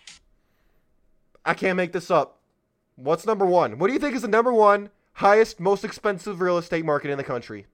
I 1.46 1.54
can't 1.54 1.78
make 1.78 1.92
this 1.92 2.10
up. 2.10 2.40
What's 2.96 3.26
number 3.26 3.46
one? 3.46 3.78
What 3.78 3.88
do 3.88 3.94
you 3.94 4.00
think 4.00 4.16
is 4.16 4.22
the 4.22 4.28
number 4.28 4.54
one 4.54 4.90
highest, 5.16 5.60
most 5.60 5.84
expensive 5.84 6.42
real 6.42 6.58
estate 6.58 6.86
market 6.86 7.10
in 7.10 7.18
the 7.18 7.24
country? 7.24 7.66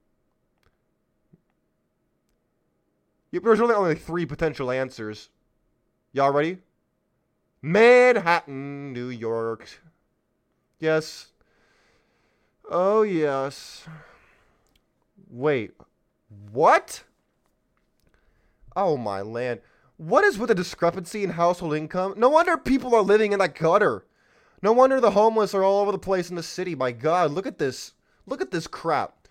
There's 3.31 3.60
really 3.60 3.74
only 3.74 3.95
three 3.95 4.25
potential 4.25 4.71
answers. 4.71 5.29
Y'all 6.12 6.31
ready? 6.31 6.57
Manhattan, 7.62 8.91
New 8.91 9.10
York. 9.10 9.81
Yes. 10.79 11.27
Oh, 12.69 13.03
yes. 13.03 13.86
Wait. 15.29 15.71
What? 16.51 17.03
Oh, 18.75 18.98
my 18.98 19.21
land. 19.21 19.62
What 19.98 20.24
is 20.24 20.38
with 20.38 20.50
the 20.50 20.55
discrepancy 20.55 21.24
in 21.24 21.31
household 21.31 21.75
income? 21.75 22.15
No 22.17 22.29
wonder 22.29 22.57
people 22.57 22.95
are 22.95 23.01
living 23.01 23.31
in 23.31 23.39
the 23.39 23.48
gutter. 23.48 24.03
No 24.62 24.74
wonder 24.74 25.00
the 25.00 25.12
homeless 25.12 25.53
are 25.53 25.63
all 25.63 25.80
over 25.82 25.91
the 25.91 25.98
place 25.98 26.30
in 26.30 26.36
the 26.36 26.44
city. 26.44 26.75
My 26.75 26.91
God, 26.91 27.32
look 27.32 27.48
at 27.48 27.58
this. 27.58 27.94
Look 28.25 28.41
at 28.41 28.51
this 28.51 28.68
crap. 28.68 29.27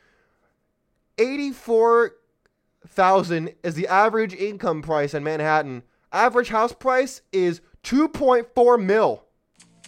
84,000 1.18 3.54
is 3.62 3.74
the 3.74 3.86
average 3.86 4.32
income 4.34 4.80
price 4.82 5.14
in 5.14 5.22
Manhattan. 5.22 5.84
Average 6.12 6.48
house 6.48 6.72
price 6.72 7.22
is 7.32 7.60
2.4 7.84 8.82
mil. 8.82 9.22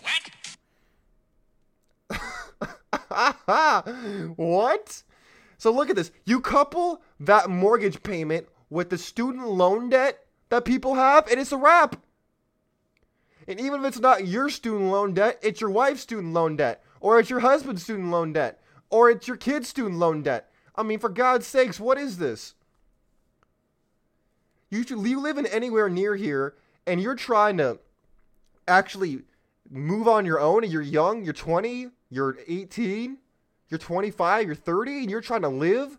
What? 0.01 0.31
what? 4.37 5.03
So 5.59 5.73
look 5.73 5.91
at 5.91 5.97
this. 5.97 6.13
You 6.25 6.41
couple 6.41 7.03
that 7.21 7.51
mortgage 7.51 8.03
payment 8.03 8.49
with 8.71 8.89
the 8.91 8.99
student 8.99 9.49
loan 9.49 9.91
debt 9.91 10.27
that 10.49 10.65
people 10.65 10.95
have, 10.95 11.29
and 11.29 11.41
it's 11.41 11.53
a 11.53 11.57
wrap. 11.57 11.97
And 13.49 13.61
even 13.61 13.81
if 13.81 13.87
it's 13.87 14.01
not 14.01 14.27
your 14.27 14.49
student 14.49 14.91
loan 14.91 15.15
debt, 15.15 15.39
it's 15.43 15.61
your 15.61 15.71
wife's 15.71 16.03
student 16.03 16.33
loan 16.33 16.57
debt, 16.57 16.83
or 17.01 17.19
it's 17.19 17.31
your 17.31 17.41
husband's 17.41 17.83
student 17.83 18.11
loan 18.11 18.33
debt, 18.33 18.61
or 18.91 19.11
it's 19.11 19.27
your 19.27 19.37
kid's 19.37 19.69
student 19.69 19.99
loan 19.99 20.23
debt. 20.23 20.51
I 20.75 20.83
mean, 20.83 20.99
for 20.99 21.09
God's 21.09 21.47
sakes, 21.47 21.81
what 21.81 21.99
is 21.99 22.19
this? 22.19 22.55
You, 24.71 24.85
should, 24.85 25.07
you 25.07 25.21
live 25.21 25.39
in 25.39 25.47
anywhere 25.47 25.89
near 25.89 26.17
here, 26.17 26.55
and 26.87 27.01
you're 27.01 27.15
trying 27.15 27.59
to 27.59 27.79
actually 28.67 29.23
move 29.71 30.09
on 30.09 30.25
your 30.25 30.41
own, 30.41 30.65
and 30.65 30.73
you're 30.73 30.83
young, 30.83 31.25
you're 31.25 31.35
20, 31.35 31.89
you're 32.11 32.39
18, 32.47 33.19
you're 33.69 33.79
25, 33.79 34.47
you're 34.47 34.55
30, 34.55 34.99
and 35.01 35.11
you're 35.11 35.21
trying 35.21 35.43
to 35.43 35.49
live 35.49 35.99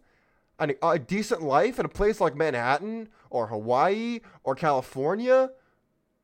a, 0.59 0.73
a 0.81 0.99
decent 0.99 1.41
life 1.41 1.79
in 1.79 1.85
a 1.85 1.89
place 1.89 2.19
like 2.21 2.35
Manhattan 2.35 3.09
or 3.29 3.47
Hawaii 3.47 4.21
or 4.43 4.55
California 4.55 5.51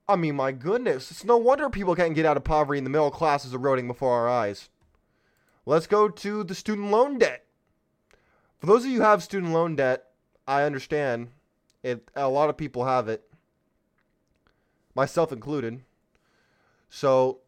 I 0.10 0.16
mean, 0.16 0.36
my 0.36 0.52
goodness. 0.52 1.12
It's 1.12 1.24
no 1.24 1.38
wonder 1.38 1.70
people 1.70 1.94
can't 1.94 2.16
get 2.16 2.26
out 2.26 2.36
of 2.36 2.44
poverty 2.44 2.80
and 2.80 2.86
the 2.86 2.90
middle 2.90 3.12
class 3.12 3.46
is 3.46 3.54
eroding 3.54 3.86
before 3.86 4.14
our 4.14 4.28
eyes. 4.28 4.70
Let's 5.68 5.86
go 5.86 6.10
to 6.10 6.44
the 6.44 6.56
student 6.56 6.90
loan 6.90 7.20
debt. 7.20 7.46
For 8.58 8.66
those 8.66 8.84
of 8.84 8.90
you 8.90 8.98
who 8.98 9.04
have 9.04 9.22
student 9.22 9.54
loan 9.54 9.76
debt, 9.76 10.06
I 10.48 10.64
understand. 10.64 11.30
It 11.84 12.10
a 12.16 12.28
lot 12.28 12.50
of 12.50 12.58
people 12.58 12.86
have 12.86 13.08
it. 13.08 13.24
Myself 14.96 15.32
included. 15.32 15.82
So 16.90 17.42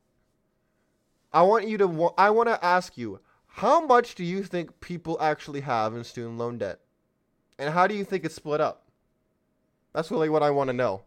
I 1.33 1.41
want 1.41 1.67
you 1.67 1.79
to 1.79 2.13
I 2.15 2.29
want 2.29 2.47
to 2.49 2.63
ask 2.63 2.95
you, 2.95 3.21
how 3.47 3.83
much 3.83 4.13
do 4.13 4.23
you 4.23 4.43
think 4.43 4.79
people 4.81 5.17
actually 5.19 5.61
have 5.61 5.95
in 5.95 6.03
student 6.03 6.37
loan 6.37 6.59
debt? 6.59 6.79
And 7.57 7.73
how 7.73 7.87
do 7.87 7.95
you 7.95 8.05
think 8.05 8.23
it's 8.23 8.35
split 8.35 8.61
up? 8.61 8.83
That's 9.93 10.11
really 10.11 10.29
what 10.29 10.43
I 10.43 10.51
want 10.51 10.67
to 10.67 10.73
know. 10.73 11.01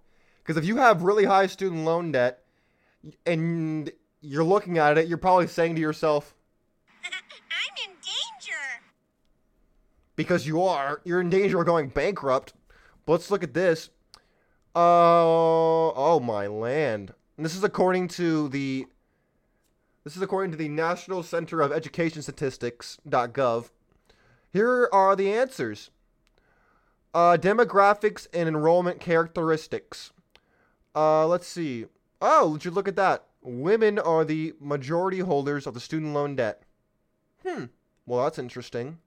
Because 0.45 0.59
if 0.59 0.67
you 0.67 0.77
have 0.77 1.03
really 1.03 1.25
high 1.25 1.47
student 1.47 1.85
loan 1.85 2.13
debt 2.13 2.45
and 3.25 3.91
you're 4.21 4.45
looking 4.45 4.77
at 4.77 4.99
it, 4.99 5.09
you're 5.09 5.17
probably 5.17 5.47
saying 5.47 5.75
to 5.77 5.81
yourself, 5.81 6.35
I'm 7.05 7.91
in 7.91 7.97
danger. 7.97 8.85
Because 10.17 10.47
you 10.47 10.63
are. 10.63 11.01
You're 11.05 11.23
in 11.23 11.31
danger 11.31 11.61
of 11.61 11.67
going 11.67 11.89
bankrupt. 11.89 12.53
But 13.07 13.13
let's 13.13 13.31
look 13.31 13.43
at 13.43 13.55
this. 13.55 13.89
Uh, 14.77 15.91
oh 15.97 16.21
my 16.23 16.47
land. 16.47 17.15
And 17.39 17.45
this 17.45 17.57
is 17.57 17.65
according 17.65 18.09
to 18.09 18.49
the 18.51 18.87
this 20.05 20.17
is 20.17 20.23
according 20.23 20.51
to 20.51 20.59
the 20.59 20.69
National 20.69 21.23
Center 21.23 21.63
of 21.63 21.73
Education 21.73 22.21
Statistics.gov. 22.21 23.71
Here 24.53 24.89
are 24.93 25.17
the 25.17 25.33
answers. 25.33 25.91
Uh, 27.15 27.39
demographics 27.41 28.27
and 28.35 28.47
enrollment 28.47 29.01
characteristics. 29.01 30.13
Uh, 30.95 31.27
let's 31.27 31.47
see. 31.47 31.87
Oh, 32.21 32.51
would 32.51 32.65
you 32.65 32.71
look 32.71 32.89
at 32.89 32.97
that? 32.97 33.25
Women 33.43 33.99
are 33.99 34.25
the 34.25 34.55
majority 34.61 35.19
holders 35.19 35.67
of 35.67 35.75
the 35.75 35.81
student 35.81 36.15
loan 36.15 36.37
debt. 36.37 36.63
Hmm. 37.47 37.65
Well, 38.07 38.25
that's 38.25 38.39
interesting. 38.39 38.99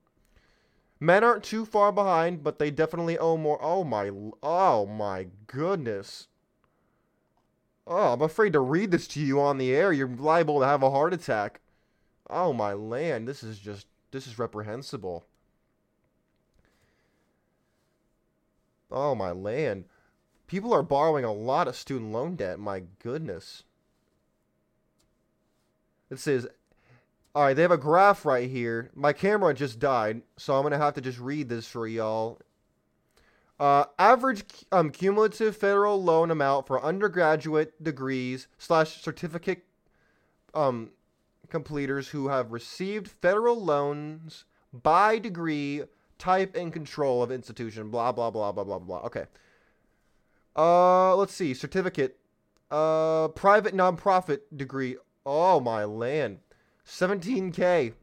Men 1.00 1.24
aren't 1.24 1.44
too 1.44 1.64
far 1.64 1.92
behind, 1.92 2.42
but 2.42 2.58
they 2.58 2.70
definitely 2.70 3.18
owe 3.18 3.36
more. 3.36 3.58
Oh 3.62 3.84
my, 3.84 4.10
oh 4.42 4.86
my 4.86 5.28
goodness. 5.46 6.28
Oh, 7.86 8.12
I'm 8.12 8.22
afraid 8.22 8.52
to 8.52 8.60
read 8.60 8.90
this 8.90 9.08
to 9.08 9.20
you 9.20 9.40
on 9.40 9.58
the 9.58 9.74
air. 9.74 9.92
You're 9.92 10.08
liable 10.08 10.60
to 10.60 10.66
have 10.66 10.82
a 10.82 10.90
heart 10.90 11.14
attack. 11.14 11.60
Oh 12.28 12.52
my 12.52 12.74
land, 12.74 13.26
this 13.26 13.42
is 13.42 13.58
just 13.58 13.86
this 14.10 14.26
is 14.26 14.38
reprehensible. 14.38 15.24
Oh 18.90 19.14
my 19.14 19.30
land. 19.30 19.84
People 20.48 20.74
are 20.74 20.82
borrowing 20.82 21.24
a 21.24 21.32
lot 21.32 21.68
of 21.68 21.76
student 21.76 22.10
loan 22.10 22.34
debt. 22.34 22.58
My 22.58 22.82
goodness. 22.98 23.62
It 26.10 26.18
says 26.18 26.48
all 27.38 27.44
right, 27.44 27.54
they 27.54 27.62
have 27.62 27.70
a 27.70 27.78
graph 27.78 28.24
right 28.24 28.50
here. 28.50 28.90
My 28.96 29.12
camera 29.12 29.54
just 29.54 29.78
died, 29.78 30.22
so 30.36 30.56
I'm 30.56 30.62
going 30.62 30.72
to 30.72 30.78
have 30.78 30.94
to 30.94 31.00
just 31.00 31.20
read 31.20 31.48
this 31.48 31.68
for 31.68 31.86
y'all. 31.86 32.40
Uh, 33.60 33.84
average 33.96 34.42
um, 34.72 34.90
cumulative 34.90 35.56
federal 35.56 36.02
loan 36.02 36.32
amount 36.32 36.66
for 36.66 36.82
undergraduate 36.82 37.80
degrees 37.80 38.48
slash 38.58 39.00
certificate 39.02 39.64
um, 40.52 40.90
completers 41.48 42.08
who 42.08 42.26
have 42.26 42.50
received 42.50 43.06
federal 43.06 43.62
loans 43.62 44.44
by 44.72 45.18
degree, 45.18 45.82
type, 46.18 46.56
and 46.56 46.72
control 46.72 47.22
of 47.22 47.30
institution. 47.30 47.90
Blah 47.90 48.10
blah 48.10 48.30
blah 48.30 48.50
blah 48.50 48.64
blah 48.64 48.78
blah. 48.78 49.00
Okay. 49.00 49.26
Uh, 50.56 51.16
let's 51.16 51.34
see. 51.34 51.54
Certificate. 51.54 52.18
Uh, 52.70 53.28
private 53.28 53.74
nonprofit 53.74 54.40
degree. 54.54 54.96
Oh 55.24 55.60
my 55.60 55.84
land. 55.84 56.38
17k. 56.86 57.94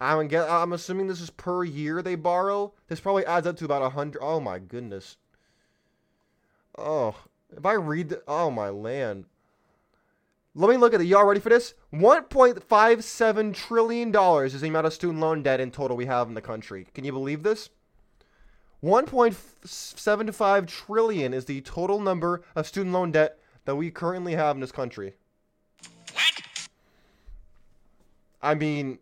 I'm 0.00 0.28
get, 0.28 0.48
I'm 0.48 0.72
assuming 0.72 1.06
this 1.06 1.20
is 1.20 1.30
per 1.30 1.64
year 1.64 2.02
they 2.02 2.14
borrow. 2.14 2.74
This 2.88 3.00
probably 3.00 3.24
adds 3.24 3.46
up 3.46 3.56
to 3.56 3.64
about 3.64 3.82
a 3.82 3.90
hundred. 3.90 4.20
Oh 4.22 4.40
my 4.40 4.58
goodness. 4.58 5.16
Oh, 6.76 7.14
if 7.56 7.64
I 7.64 7.74
read 7.74 8.08
the, 8.08 8.22
oh 8.26 8.50
my 8.50 8.68
land. 8.68 9.26
Let 10.56 10.70
me 10.70 10.76
look 10.76 10.94
at 10.94 11.00
it. 11.00 11.06
Y'all 11.06 11.26
ready 11.26 11.40
for 11.40 11.48
this? 11.48 11.74
1.57 11.92 13.54
trillion 13.54 14.10
dollars 14.12 14.54
is 14.54 14.60
the 14.60 14.68
amount 14.68 14.86
of 14.86 14.92
student 14.92 15.20
loan 15.20 15.42
debt 15.42 15.60
in 15.60 15.70
total 15.70 15.96
we 15.96 16.06
have 16.06 16.28
in 16.28 16.34
the 16.34 16.40
country. 16.40 16.86
Can 16.94 17.04
you 17.04 17.12
believe 17.12 17.42
this? 17.42 17.70
1.75 18.84 20.66
trillion 20.66 21.32
is 21.32 21.46
the 21.46 21.62
total 21.62 21.98
number 22.00 22.42
of 22.54 22.66
student 22.66 22.92
loan 22.92 23.10
debt 23.10 23.38
that 23.64 23.76
we 23.76 23.90
currently 23.90 24.34
have 24.34 24.56
in 24.56 24.60
this 24.60 24.70
country. 24.72 25.14
What? 26.12 26.68
I 28.42 28.54
mean, 28.54 28.98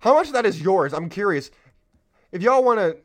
how 0.00 0.14
much 0.14 0.26
of 0.26 0.32
that 0.32 0.44
is 0.44 0.60
yours? 0.60 0.92
I'm 0.92 1.08
curious. 1.08 1.52
If 2.32 2.42
y'all 2.42 2.64
want 2.64 2.80
to 2.80 2.96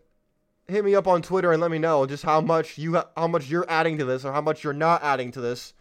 hit 0.68 0.84
me 0.84 0.96
up 0.96 1.06
on 1.08 1.22
Twitter 1.22 1.52
and 1.52 1.62
let 1.62 1.70
me 1.70 1.78
know 1.78 2.08
just 2.08 2.24
how 2.24 2.42
much 2.42 2.80
you 2.80 3.00
how 3.16 3.28
much 3.28 3.48
you're 3.48 3.70
adding 3.70 4.00
to 4.00 4.06
this 4.06 4.26
or 4.26 4.34
how 4.34 4.42
much 4.42 4.64
you're 4.64 4.74
not 4.74 5.04
adding 5.04 5.32
to 5.34 5.42
this. 5.42 5.74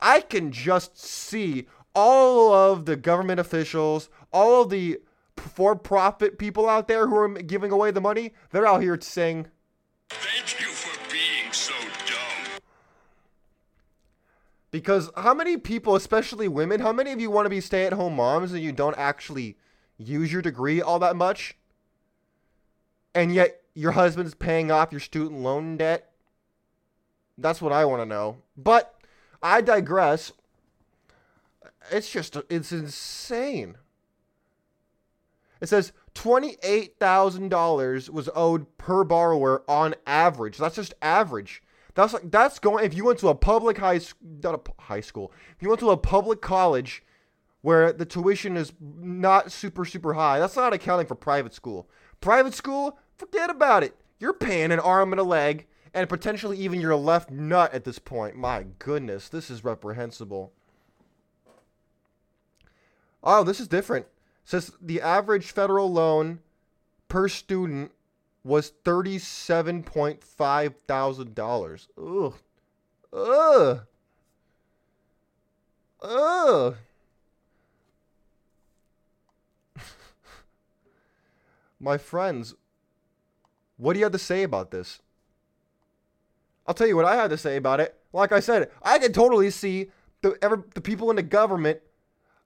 I 0.00 0.22
can 0.22 0.50
just 0.50 0.98
see 0.98 1.68
all 1.94 2.52
of 2.52 2.84
the 2.84 2.96
government 2.96 3.38
officials, 3.38 4.10
all 4.32 4.62
of 4.62 4.70
the 4.70 4.98
for-profit 5.36 6.38
people 6.38 6.68
out 6.68 6.88
there 6.88 7.06
who 7.06 7.16
are 7.16 7.28
giving 7.28 7.70
away 7.70 7.90
the 7.90 8.00
money. 8.00 8.32
They're 8.50 8.66
out 8.66 8.82
here 8.82 8.98
saying, 9.00 9.48
"Thank 10.10 10.60
you 10.60 10.66
for 10.66 11.12
being 11.12 11.52
so 11.52 11.74
dumb." 12.06 12.60
Because 14.70 15.10
how 15.16 15.34
many 15.34 15.56
people, 15.56 15.94
especially 15.94 16.48
women, 16.48 16.80
how 16.80 16.92
many 16.92 17.12
of 17.12 17.20
you 17.20 17.30
want 17.30 17.46
to 17.46 17.50
be 17.50 17.60
stay-at-home 17.60 18.16
moms 18.16 18.52
and 18.52 18.62
you 18.62 18.72
don't 18.72 18.98
actually 18.98 19.56
use 19.96 20.32
your 20.32 20.42
degree 20.42 20.82
all 20.82 20.98
that 20.98 21.16
much? 21.16 21.56
And 23.14 23.34
yet 23.34 23.62
your 23.74 23.92
husband's 23.92 24.34
paying 24.34 24.70
off 24.70 24.92
your 24.92 25.00
student 25.00 25.40
loan 25.40 25.78
debt? 25.78 26.12
That's 27.38 27.62
what 27.62 27.72
I 27.72 27.84
want 27.84 28.02
to 28.02 28.06
know. 28.06 28.38
But 28.56 28.94
I 29.42 29.60
digress. 29.60 30.32
It's 31.90 32.10
just, 32.10 32.36
it's 32.50 32.72
insane. 32.72 33.76
It 35.60 35.68
says 35.68 35.92
$28,000 36.14 38.10
was 38.10 38.28
owed 38.34 38.78
per 38.78 39.04
borrower 39.04 39.62
on 39.68 39.94
average. 40.06 40.58
That's 40.58 40.76
just 40.76 40.94
average. 41.00 41.62
That's 41.94 42.12
like 42.12 42.30
that's 42.30 42.58
going 42.58 42.84
if 42.84 42.92
you 42.92 43.06
went 43.06 43.18
to 43.20 43.28
a 43.28 43.34
public 43.34 43.78
high 43.78 44.00
not 44.42 44.54
a 44.54 44.82
high 44.82 45.00
school. 45.00 45.32
If 45.56 45.62
you 45.62 45.68
went 45.68 45.80
to 45.80 45.90
a 45.90 45.96
public 45.96 46.42
college 46.42 47.02
where 47.62 47.90
the 47.90 48.04
tuition 48.04 48.54
is 48.56 48.74
not 48.80 49.50
super 49.50 49.86
super 49.86 50.12
high, 50.12 50.38
that's 50.38 50.56
not 50.56 50.74
accounting 50.74 51.06
for 51.06 51.14
private 51.14 51.54
school. 51.54 51.88
Private 52.20 52.52
school, 52.52 52.98
forget 53.16 53.48
about 53.48 53.82
it. 53.82 53.96
You're 54.18 54.34
paying 54.34 54.72
an 54.72 54.78
arm 54.78 55.12
and 55.14 55.20
a 55.20 55.24
leg 55.24 55.66
and 55.94 56.06
potentially 56.06 56.58
even 56.58 56.82
your 56.82 56.96
left 56.96 57.30
nut 57.30 57.72
at 57.72 57.84
this 57.84 57.98
point. 57.98 58.36
My 58.36 58.66
goodness, 58.78 59.30
this 59.30 59.50
is 59.50 59.64
reprehensible. 59.64 60.52
Oh, 63.24 63.42
this 63.42 63.58
is 63.58 63.68
different. 63.68 64.06
Says 64.46 64.70
the 64.80 65.02
average 65.02 65.50
federal 65.50 65.92
loan 65.92 66.38
per 67.08 67.26
student 67.26 67.90
was 68.44 68.72
thirty-seven 68.84 69.82
point 69.82 70.22
five 70.22 70.74
thousand 70.86 71.34
dollars. 71.34 71.88
Ugh, 71.98 72.34
ugh, 73.12 73.80
ugh. 76.00 76.76
My 81.80 81.98
friends, 81.98 82.54
what 83.76 83.94
do 83.94 83.98
you 83.98 84.04
have 84.04 84.12
to 84.12 84.18
say 84.18 84.44
about 84.44 84.70
this? 84.70 85.00
I'll 86.68 86.74
tell 86.74 86.86
you 86.86 86.94
what 86.94 87.04
I 87.04 87.16
had 87.16 87.30
to 87.30 87.36
say 87.36 87.56
about 87.56 87.80
it. 87.80 87.96
Like 88.12 88.30
I 88.30 88.38
said, 88.38 88.70
I 88.80 89.00
can 89.00 89.12
totally 89.12 89.50
see 89.50 89.90
the 90.22 90.38
ever 90.40 90.64
the 90.76 90.80
people 90.80 91.10
in 91.10 91.16
the 91.16 91.24
government 91.24 91.80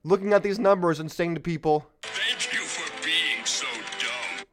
looking 0.03 0.33
at 0.33 0.43
these 0.43 0.59
numbers 0.59 0.99
and 0.99 1.11
saying 1.11 1.35
to 1.35 1.41
people, 1.41 1.87
"Thank 2.01 2.53
you 2.53 2.59
for 2.59 3.03
being 3.03 3.45
so 3.45 3.67
dumb." 3.99 4.45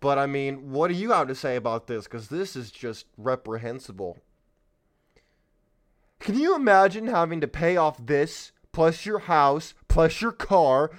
But 0.00 0.18
I 0.18 0.26
mean, 0.26 0.70
what 0.70 0.88
do 0.88 0.94
you 0.94 1.10
have 1.12 1.28
to 1.28 1.34
say 1.34 1.56
about 1.56 1.86
this? 1.86 2.04
Because 2.04 2.28
this 2.28 2.56
is 2.56 2.70
just 2.70 3.06
reprehensible. 3.16 4.18
Can 6.20 6.38
you 6.38 6.54
imagine 6.54 7.06
having 7.06 7.40
to 7.40 7.48
pay 7.48 7.76
off 7.76 8.04
this, 8.04 8.52
plus 8.72 9.06
your 9.06 9.20
house, 9.20 9.74
plus 9.88 10.20
your 10.20 10.32
car, 10.32 10.90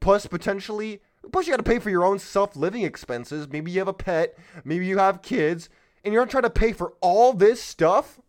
plus 0.00 0.26
potentially, 0.26 1.00
plus 1.32 1.46
you 1.46 1.52
got 1.52 1.58
to 1.58 1.62
pay 1.62 1.78
for 1.78 1.90
your 1.90 2.04
own 2.04 2.18
self 2.18 2.56
living 2.56 2.82
expenses? 2.82 3.48
Maybe 3.48 3.70
you 3.70 3.78
have 3.80 3.88
a 3.88 3.92
pet, 3.92 4.36
maybe 4.64 4.86
you 4.86 4.98
have 4.98 5.22
kids, 5.22 5.68
and 6.04 6.12
you're 6.12 6.26
trying 6.26 6.42
to 6.44 6.50
pay 6.50 6.72
for 6.72 6.94
all 7.00 7.32
this 7.32 7.62
stuff 7.62 8.20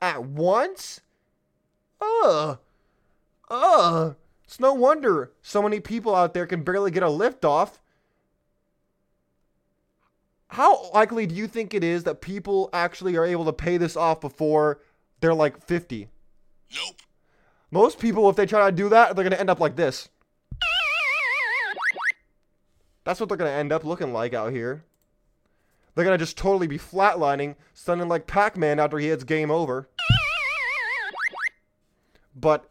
at 0.00 0.24
once? 0.24 1.00
Ugh. 2.00 2.58
It's 4.58 4.62
no 4.62 4.74
wonder 4.74 5.32
so 5.40 5.62
many 5.62 5.78
people 5.78 6.14
out 6.14 6.34
there 6.34 6.46
can 6.46 6.62
barely 6.62 6.90
get 6.90 7.04
a 7.04 7.08
lift 7.08 7.44
off 7.44 7.80
how 10.48 10.90
likely 10.92 11.26
do 11.26 11.34
you 11.34 11.46
think 11.46 11.74
it 11.74 11.84
is 11.84 12.04
that 12.04 12.20
people 12.20 12.70
actually 12.72 13.16
are 13.16 13.24
able 13.24 13.44
to 13.44 13.52
pay 13.52 13.76
this 13.76 13.96
off 13.96 14.20
before 14.20 14.80
they're 15.20 15.34
like 15.34 15.62
50? 15.62 16.08
Nope. 16.74 16.96
Most 17.70 17.98
people, 17.98 18.28
if 18.30 18.36
they 18.36 18.46
try 18.46 18.70
to 18.70 18.74
do 18.74 18.88
that, 18.88 19.14
they're 19.14 19.24
going 19.24 19.32
to 19.32 19.40
end 19.40 19.50
up 19.50 19.60
like 19.60 19.76
this. 19.76 20.08
That's 23.04 23.20
what 23.20 23.28
they're 23.28 23.38
going 23.38 23.50
to 23.50 23.56
end 23.56 23.72
up 23.72 23.84
looking 23.84 24.12
like 24.12 24.32
out 24.32 24.52
here. 24.52 24.84
They're 25.94 26.04
going 26.04 26.18
to 26.18 26.24
just 26.24 26.38
totally 26.38 26.66
be 26.66 26.78
flatlining, 26.78 27.56
sounding 27.74 28.08
like 28.08 28.26
Pac 28.26 28.56
Man 28.56 28.78
after 28.78 28.98
he 28.98 29.08
hits 29.08 29.24
game 29.24 29.50
over. 29.50 29.88
But, 32.34 32.70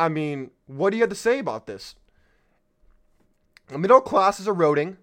I 0.00 0.08
mean, 0.08 0.50
what 0.66 0.90
do 0.90 0.96
you 0.96 1.02
have 1.02 1.10
to 1.10 1.16
say 1.16 1.38
about 1.38 1.66
this? 1.66 1.94
The 3.68 3.76
middle 3.76 4.00
class 4.00 4.40
is 4.40 4.48
eroding. 4.48 4.96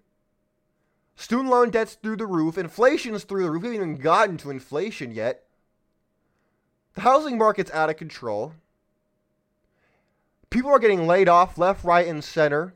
Student 1.14 1.50
loan 1.50 1.70
debt's 1.70 1.94
through 1.94 2.16
the 2.16 2.26
roof. 2.26 2.58
Inflation's 2.58 3.22
through 3.22 3.44
the 3.44 3.50
roof. 3.50 3.62
We 3.62 3.68
haven't 3.68 3.90
even 3.90 4.02
gotten 4.02 4.36
to 4.38 4.50
inflation 4.50 5.12
yet. 5.12 5.44
The 6.94 7.02
housing 7.02 7.38
market's 7.38 7.70
out 7.70 7.90
of 7.90 7.96
control. 7.96 8.54
People 10.50 10.72
are 10.72 10.80
getting 10.80 11.06
laid 11.06 11.28
off 11.28 11.58
left, 11.58 11.84
right, 11.84 12.08
and 12.08 12.24
center 12.24 12.74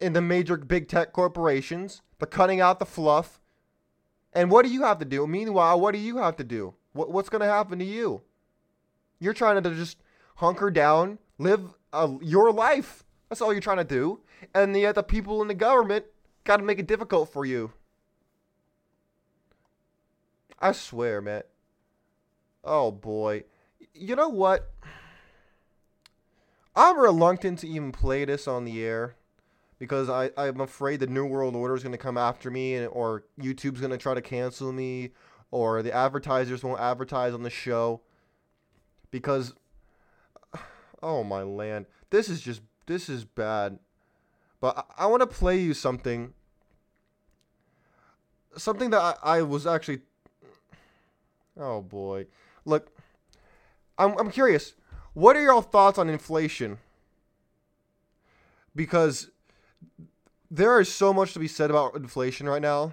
in 0.00 0.12
the 0.12 0.20
major 0.20 0.56
big 0.56 0.88
tech 0.88 1.12
corporations. 1.12 2.02
They're 2.18 2.26
cutting 2.26 2.60
out 2.60 2.80
the 2.80 2.86
fluff. 2.86 3.40
And 4.32 4.50
what 4.50 4.64
do 4.64 4.72
you 4.72 4.82
have 4.82 4.98
to 4.98 5.04
do? 5.04 5.24
Meanwhile, 5.28 5.78
what 5.78 5.92
do 5.92 5.98
you 5.98 6.16
have 6.16 6.34
to 6.36 6.44
do? 6.44 6.74
What, 6.94 7.12
what's 7.12 7.28
going 7.28 7.42
to 7.42 7.46
happen 7.46 7.78
to 7.78 7.84
you? 7.84 8.22
You're 9.20 9.34
trying 9.34 9.62
to 9.62 9.70
just 9.70 9.98
hunker 10.36 10.70
down, 10.70 11.18
live 11.38 11.74
uh, 11.92 12.14
your 12.20 12.52
life. 12.52 13.04
That's 13.28 13.40
all 13.40 13.52
you're 13.52 13.60
trying 13.60 13.78
to 13.78 13.84
do. 13.84 14.20
And 14.54 14.76
yet 14.76 14.94
the 14.94 15.02
people 15.02 15.40
in 15.42 15.48
the 15.48 15.54
government 15.54 16.06
got 16.44 16.58
to 16.58 16.62
make 16.62 16.78
it 16.78 16.86
difficult 16.86 17.32
for 17.32 17.44
you. 17.44 17.72
I 20.58 20.72
swear, 20.72 21.20
man. 21.20 21.42
Oh 22.64 22.90
boy. 22.90 23.44
You 23.94 24.16
know 24.16 24.28
what? 24.28 24.70
I'm 26.74 26.98
reluctant 26.98 27.58
to 27.60 27.68
even 27.68 27.92
play 27.92 28.24
this 28.24 28.48
on 28.48 28.64
the 28.64 28.82
air 28.82 29.16
because 29.78 30.08
I, 30.08 30.30
I'm 30.36 30.60
afraid 30.60 31.00
the 31.00 31.06
New 31.06 31.26
World 31.26 31.54
Order 31.54 31.74
is 31.74 31.82
going 31.82 31.92
to 31.92 31.98
come 31.98 32.16
after 32.16 32.50
me 32.50 32.76
and, 32.76 32.86
or 32.88 33.24
YouTube's 33.38 33.80
going 33.80 33.90
to 33.90 33.98
try 33.98 34.14
to 34.14 34.22
cancel 34.22 34.72
me 34.72 35.10
or 35.50 35.82
the 35.82 35.92
advertisers 35.92 36.64
won't 36.64 36.80
advertise 36.80 37.34
on 37.34 37.42
the 37.42 37.50
show 37.50 38.00
because 39.10 39.54
oh 41.02 41.24
my 41.24 41.42
land. 41.42 41.86
This 42.10 42.28
is 42.28 42.40
just 42.40 42.62
this 42.86 43.08
is 43.08 43.24
bad. 43.24 43.78
But 44.60 44.78
i, 44.78 45.04
I 45.04 45.06
want 45.06 45.20
to 45.22 45.26
play 45.26 45.58
you 45.60 45.74
something. 45.74 46.34
Something 48.56 48.90
that 48.90 49.00
I, 49.00 49.38
I 49.38 49.42
was 49.42 49.66
actually 49.66 50.00
oh 51.58 51.80
boy. 51.80 52.26
Look 52.64 52.90
I'm, 53.98 54.16
I'm 54.18 54.30
curious. 54.30 54.74
What 55.14 55.36
are 55.36 55.42
your 55.42 55.62
thoughts 55.62 55.98
on 55.98 56.08
inflation? 56.08 56.78
Because 58.74 59.30
there 60.50 60.80
is 60.80 60.92
so 60.92 61.12
much 61.12 61.32
to 61.34 61.38
be 61.38 61.48
said 61.48 61.70
about 61.70 61.94
inflation 61.94 62.48
right 62.48 62.62
now. 62.62 62.92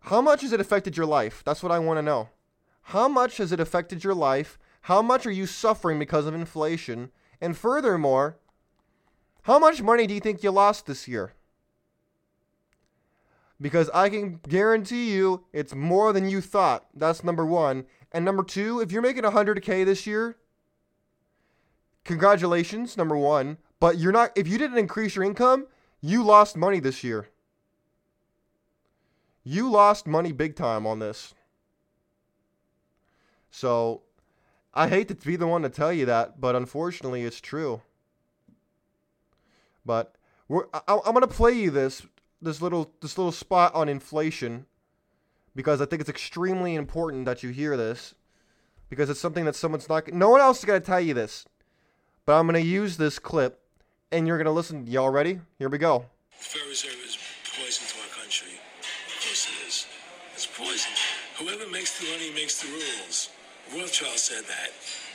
How 0.00 0.20
much 0.20 0.42
has 0.42 0.52
it 0.52 0.60
affected 0.60 0.96
your 0.96 1.06
life? 1.06 1.42
That's 1.44 1.62
what 1.62 1.72
I 1.72 1.80
want 1.80 1.98
to 1.98 2.02
know. 2.02 2.28
How 2.90 3.08
much 3.08 3.38
has 3.38 3.50
it 3.50 3.58
affected 3.58 4.04
your 4.04 4.14
life? 4.14 4.60
How 4.82 5.02
much 5.02 5.26
are 5.26 5.32
you 5.32 5.46
suffering 5.46 5.98
because 5.98 6.24
of 6.24 6.34
inflation? 6.34 7.10
And 7.40 7.56
furthermore, 7.56 8.38
how 9.42 9.58
much 9.58 9.82
money 9.82 10.06
do 10.06 10.14
you 10.14 10.20
think 10.20 10.44
you 10.44 10.52
lost 10.52 10.86
this 10.86 11.08
year? 11.08 11.32
Because 13.60 13.90
I 13.92 14.08
can 14.08 14.38
guarantee 14.48 15.12
you 15.12 15.46
it's 15.52 15.74
more 15.74 16.12
than 16.12 16.28
you 16.28 16.40
thought. 16.40 16.86
That's 16.94 17.24
number 17.24 17.44
one. 17.44 17.86
And 18.12 18.24
number 18.24 18.44
two, 18.44 18.78
if 18.78 18.92
you're 18.92 19.02
making 19.02 19.24
100K 19.24 19.84
this 19.84 20.06
year, 20.06 20.36
congratulations, 22.04 22.96
number 22.96 23.16
one. 23.16 23.58
But 23.80 23.98
you're 23.98 24.12
not, 24.12 24.30
if 24.36 24.46
you 24.46 24.58
didn't 24.58 24.78
increase 24.78 25.16
your 25.16 25.24
income, 25.24 25.66
you 26.00 26.22
lost 26.22 26.56
money 26.56 26.78
this 26.78 27.02
year. 27.02 27.30
You 29.42 29.68
lost 29.68 30.06
money 30.06 30.30
big 30.30 30.54
time 30.54 30.86
on 30.86 31.00
this. 31.00 31.34
So, 33.56 34.02
I 34.74 34.86
hate 34.86 35.08
to 35.08 35.14
be 35.14 35.36
the 35.36 35.46
one 35.46 35.62
to 35.62 35.70
tell 35.70 35.90
you 35.90 36.04
that, 36.04 36.42
but 36.42 36.54
unfortunately, 36.54 37.22
it's 37.22 37.40
true. 37.40 37.80
But 39.82 40.14
I, 40.50 40.80
I'm 40.86 41.14
gonna 41.14 41.26
play 41.26 41.52
you 41.52 41.70
this 41.70 42.02
this 42.42 42.60
little 42.60 42.92
this 43.00 43.16
little 43.16 43.32
spot 43.32 43.74
on 43.74 43.88
inflation 43.88 44.66
because 45.54 45.80
I 45.80 45.86
think 45.86 46.00
it's 46.00 46.10
extremely 46.10 46.74
important 46.74 47.24
that 47.24 47.42
you 47.42 47.48
hear 47.48 47.78
this 47.78 48.14
because 48.90 49.08
it's 49.08 49.20
something 49.20 49.46
that 49.46 49.56
someone's 49.56 49.88
not. 49.88 50.12
No 50.12 50.28
one 50.28 50.42
else 50.42 50.58
is 50.58 50.66
gonna 50.66 50.80
tell 50.80 51.00
you 51.00 51.14
this, 51.14 51.46
but 52.26 52.38
I'm 52.38 52.44
gonna 52.44 52.58
use 52.58 52.98
this 52.98 53.18
clip, 53.18 53.58
and 54.12 54.26
you're 54.26 54.36
gonna 54.36 54.52
listen. 54.52 54.86
Y'all 54.86 55.08
ready? 55.08 55.40
Here 55.58 55.70
we 55.70 55.78
go. 55.78 56.04
Federal 56.28 56.68
Reserve 56.68 56.92
is 57.06 57.16
poison 57.58 57.86
to 57.88 58.02
our 58.02 58.22
country. 58.22 58.52
Of 59.06 59.14
course 59.24 59.48
it 59.48 59.66
is. 59.66 59.86
It's 60.34 60.46
poison. 60.46 60.92
Whoever 61.38 61.70
makes 61.70 61.98
the 61.98 62.04
money 62.10 62.34
makes 62.34 62.60
the 62.60 62.68
rules. 62.68 63.30
Rothschild 63.74 64.18
said 64.18 64.44
that. 64.44 64.70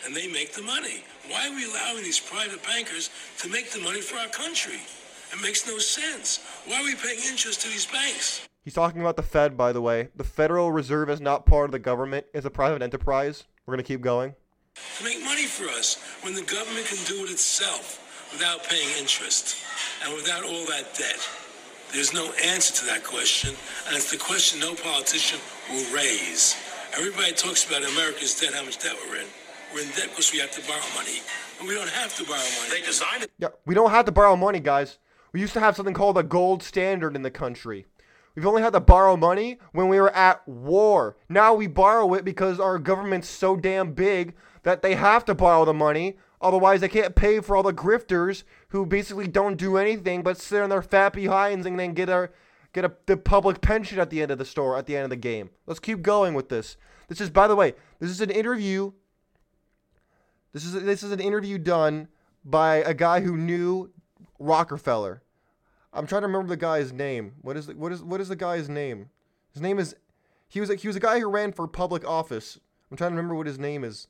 And 0.05 0.15
they 0.15 0.27
make 0.27 0.53
the 0.53 0.61
money. 0.61 1.03
Why 1.29 1.47
are 1.47 1.55
we 1.55 1.65
allowing 1.65 2.03
these 2.03 2.19
private 2.19 2.63
bankers 2.63 3.09
to 3.39 3.49
make 3.49 3.71
the 3.71 3.79
money 3.79 4.01
for 4.01 4.17
our 4.17 4.27
country? 4.27 4.79
It 5.31 5.41
makes 5.41 5.67
no 5.67 5.77
sense. 5.77 6.39
Why 6.65 6.81
are 6.81 6.83
we 6.83 6.95
paying 6.95 7.19
interest 7.29 7.61
to 7.61 7.69
these 7.69 7.85
banks? 7.85 8.47
He's 8.63 8.73
talking 8.73 9.01
about 9.01 9.15
the 9.15 9.23
Fed, 9.23 9.55
by 9.55 9.71
the 9.71 9.81
way. 9.81 10.09
The 10.15 10.23
Federal 10.23 10.71
Reserve 10.71 11.09
is 11.09 11.21
not 11.21 11.45
part 11.45 11.65
of 11.65 11.71
the 11.71 11.79
government; 11.79 12.25
it's 12.33 12.45
a 12.45 12.49
private 12.49 12.81
enterprise. 12.81 13.45
We're 13.65 13.73
gonna 13.73 13.83
keep 13.83 14.01
going. 14.01 14.35
To 14.97 15.03
make 15.03 15.23
money 15.23 15.45
for 15.45 15.67
us 15.69 15.97
when 16.21 16.35
the 16.35 16.43
government 16.43 16.85
can 16.85 17.03
do 17.05 17.23
it 17.23 17.31
itself 17.31 17.99
without 18.31 18.63
paying 18.63 18.89
interest 18.99 19.57
and 20.03 20.13
without 20.13 20.43
all 20.43 20.65
that 20.67 20.93
debt. 20.93 21.19
There's 21.91 22.13
no 22.13 22.31
answer 22.45 22.73
to 22.75 22.85
that 22.85 23.03
question, 23.03 23.55
and 23.87 23.95
it's 23.95 24.11
the 24.11 24.17
question 24.17 24.59
no 24.59 24.75
politician 24.75 25.39
will 25.69 25.93
raise. 25.93 26.55
Everybody 26.93 27.31
talks 27.31 27.65
about 27.65 27.83
America's 27.89 28.37
debt, 28.39 28.53
how 28.53 28.63
much 28.63 28.77
debt 28.77 28.93
we're 29.07 29.15
in. 29.15 29.27
We're 29.73 29.81
in 29.81 29.87
debt 29.89 30.09
because 30.09 30.33
we 30.33 30.39
have 30.39 30.51
to 30.51 30.61
borrow 30.67 30.83
money. 30.93 31.19
And 31.59 31.67
we 31.67 31.73
don't 31.73 31.89
have 31.89 32.13
to 32.17 32.25
borrow 32.25 32.37
money. 32.37 32.69
They 32.69 32.85
designed 32.85 33.23
it. 33.23 33.31
Yeah, 33.37 33.47
we 33.65 33.73
don't 33.73 33.91
have 33.91 34.05
to 34.05 34.11
borrow 34.11 34.35
money, 34.35 34.59
guys. 34.59 34.97
We 35.31 35.39
used 35.39 35.53
to 35.53 35.61
have 35.61 35.77
something 35.77 35.93
called 35.93 36.17
a 36.17 36.23
gold 36.23 36.61
standard 36.61 37.15
in 37.15 37.21
the 37.21 37.31
country. 37.31 37.85
We've 38.35 38.45
only 38.45 38.61
had 38.61 38.73
to 38.73 38.81
borrow 38.81 39.15
money 39.15 39.59
when 39.71 39.87
we 39.87 40.01
were 40.01 40.13
at 40.13 40.45
war. 40.45 41.15
Now 41.29 41.53
we 41.53 41.67
borrow 41.67 42.13
it 42.13 42.25
because 42.25 42.59
our 42.59 42.77
government's 42.77 43.29
so 43.29 43.55
damn 43.55 43.93
big 43.93 44.35
that 44.63 44.81
they 44.81 44.95
have 44.95 45.23
to 45.25 45.35
borrow 45.35 45.63
the 45.63 45.73
money. 45.73 46.17
Otherwise, 46.41 46.81
they 46.81 46.89
can't 46.89 47.15
pay 47.15 47.39
for 47.39 47.55
all 47.55 47.63
the 47.63 47.73
grifters 47.73 48.43
who 48.69 48.85
basically 48.85 49.27
don't 49.27 49.57
do 49.57 49.77
anything 49.77 50.23
but 50.23 50.37
sit 50.37 50.61
on 50.61 50.69
their 50.69 50.81
fat 50.81 51.13
behinds 51.13 51.65
and 51.65 51.79
then 51.79 51.93
get 51.93 52.09
a 52.09 52.29
get 52.73 52.85
a 52.85 52.91
the 53.05 53.17
public 53.17 53.61
pension 53.61 53.99
at 53.99 54.09
the 54.09 54.21
end 54.21 54.31
of 54.31 54.37
the 54.37 54.45
store 54.45 54.77
at 54.77 54.85
the 54.85 54.95
end 54.95 55.03
of 55.03 55.09
the 55.09 55.15
game. 55.15 55.49
Let's 55.65 55.79
keep 55.79 56.01
going 56.01 56.33
with 56.33 56.49
this. 56.49 56.77
This 57.07 57.19
is, 57.19 57.29
by 57.29 57.47
the 57.47 57.55
way, 57.55 57.73
this 57.99 58.09
is 58.09 58.21
an 58.21 58.29
interview. 58.29 58.93
This 60.53 60.65
is 60.65 60.73
this 60.73 61.03
is 61.03 61.11
an 61.11 61.19
interview 61.19 61.57
done 61.57 62.07
by 62.43 62.77
a 62.77 62.93
guy 62.93 63.21
who 63.21 63.37
knew 63.37 63.91
Rockefeller. 64.39 65.21
I'm 65.93 66.07
trying 66.07 66.21
to 66.21 66.27
remember 66.27 66.49
the 66.49 66.57
guy's 66.57 66.93
name. 66.93 67.33
What 67.41 67.57
is 67.57 67.67
the, 67.67 67.75
what 67.75 67.91
is 67.91 68.01
what 68.01 68.21
is 68.21 68.29
the 68.29 68.35
guy's 68.35 68.69
name? 68.69 69.09
His 69.53 69.61
name 69.61 69.79
is 69.79 69.95
he 70.47 70.59
was 70.59 70.69
a, 70.69 70.75
he 70.75 70.87
was 70.87 70.95
a 70.95 71.01
guy 71.01 71.19
who 71.19 71.29
ran 71.29 71.51
for 71.51 71.67
public 71.67 72.05
office. 72.07 72.59
I'm 72.89 72.97
trying 72.97 73.11
to 73.11 73.15
remember 73.15 73.35
what 73.35 73.47
his 73.47 73.59
name 73.59 73.83
is. 73.83 74.07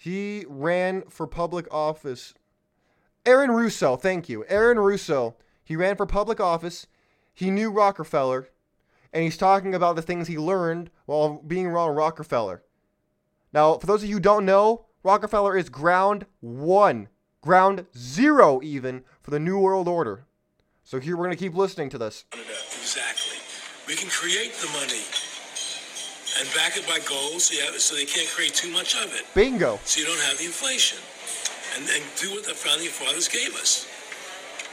He 0.00 0.44
ran 0.48 1.02
for 1.10 1.26
public 1.26 1.66
office. 1.74 2.32
Aaron 3.26 3.50
Russo, 3.50 3.96
thank 3.96 4.28
you. 4.28 4.44
Aaron 4.48 4.78
Russo. 4.78 5.34
He 5.64 5.74
ran 5.74 5.96
for 5.96 6.06
public 6.06 6.38
office. 6.38 6.86
He 7.34 7.50
knew 7.50 7.70
Rockefeller, 7.70 8.48
and 9.12 9.24
he's 9.24 9.36
talking 9.36 9.74
about 9.74 9.96
the 9.96 10.02
things 10.02 10.28
he 10.28 10.38
learned 10.38 10.90
while 11.06 11.42
being 11.44 11.66
around 11.66 11.96
Rockefeller. 11.96 12.62
Now, 13.52 13.76
for 13.78 13.86
those 13.86 14.04
of 14.04 14.08
you 14.08 14.14
who 14.14 14.20
don't 14.20 14.46
know, 14.46 14.86
Rockefeller 15.02 15.56
is 15.56 15.68
ground 15.68 16.26
one, 16.38 17.08
ground 17.40 17.86
zero 17.96 18.60
even 18.62 19.02
for 19.20 19.32
the 19.32 19.40
New 19.40 19.58
World 19.58 19.88
Order. 19.88 20.26
So 20.84 21.00
here 21.00 21.16
we're 21.16 21.24
going 21.24 21.36
to 21.36 21.44
keep 21.44 21.54
listening 21.54 21.90
to 21.90 21.98
this. 21.98 22.24
Exactly. 22.32 23.38
We 23.88 23.96
can 23.96 24.10
create 24.10 24.52
the 24.54 24.68
money 24.68 25.02
and 26.38 26.48
back 26.54 26.76
it 26.76 26.86
by 26.86 26.98
gold 27.02 27.40
so, 27.40 27.54
you 27.54 27.62
have, 27.64 27.74
so 27.80 27.94
they 27.94 28.04
can't 28.04 28.28
create 28.28 28.54
too 28.54 28.70
much 28.70 28.94
of 28.94 29.12
it. 29.14 29.26
Bingo. 29.34 29.78
so 29.84 30.00
you 30.00 30.06
don't 30.06 30.20
have 30.20 30.38
the 30.38 30.44
inflation. 30.46 30.98
And, 31.76 31.84
and 31.90 32.02
do 32.16 32.30
what 32.32 32.44
the 32.44 32.54
founding 32.54 32.88
fathers 32.88 33.28
gave 33.28 33.54
us. 33.54 33.86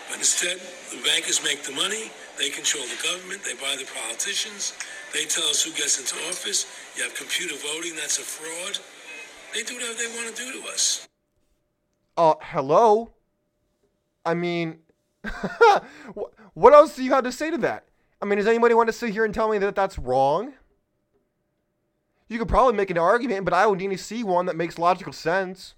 But 0.10 0.18
instead, 0.18 0.58
the 0.92 1.02
bankers 1.04 1.44
make 1.44 1.64
the 1.64 1.74
money, 1.74 2.12
they 2.38 2.50
control 2.50 2.84
the 2.86 3.02
government, 3.04 3.44
they 3.44 3.54
buy 3.56 3.76
the 3.78 3.90
politicians, 3.90 4.74
they 5.14 5.26
tell 5.26 5.46
us 5.46 5.64
who 5.64 5.72
gets 5.72 6.00
into 6.00 6.16
office. 6.28 6.66
You 6.96 7.04
have 7.04 7.14
computer 7.16 7.56
voting, 7.56 7.96
that's 7.96 8.20
a 8.20 8.22
fraud. 8.22 8.80
They 9.54 9.64
do 9.64 9.76
whatever 9.76 9.94
they 9.94 10.08
want 10.16 10.36
to 10.36 10.42
do 10.42 10.62
to 10.62 10.68
us. 10.70 11.08
Uh, 12.18 12.36
hello? 12.42 13.12
I 14.26 14.34
mean, 14.34 14.80
what 16.54 16.74
else 16.74 16.96
do 16.96 17.04
you 17.04 17.12
have 17.12 17.24
to 17.24 17.32
say 17.32 17.52
to 17.52 17.58
that? 17.60 17.86
I 18.22 18.26
mean, 18.26 18.38
does 18.38 18.48
anybody 18.48 18.74
want 18.74 18.88
to 18.88 18.94
sit 18.94 19.12
here 19.12 19.26
and 19.26 19.34
tell 19.34 19.50
me 19.50 19.58
that 19.58 19.76
that's 19.76 20.00
wrong? 20.00 20.54
You 22.28 22.40
could 22.40 22.48
probably 22.48 22.74
make 22.74 22.90
an 22.90 22.98
argument, 22.98 23.46
but 23.46 23.54
I 23.54 23.68
would 23.68 23.80
need 23.80 23.92
to 23.92 23.98
see 23.98 24.24
one 24.24 24.48
that 24.48 24.56
makes 24.56 24.80
logical 24.80 25.14
sense. 25.14 25.76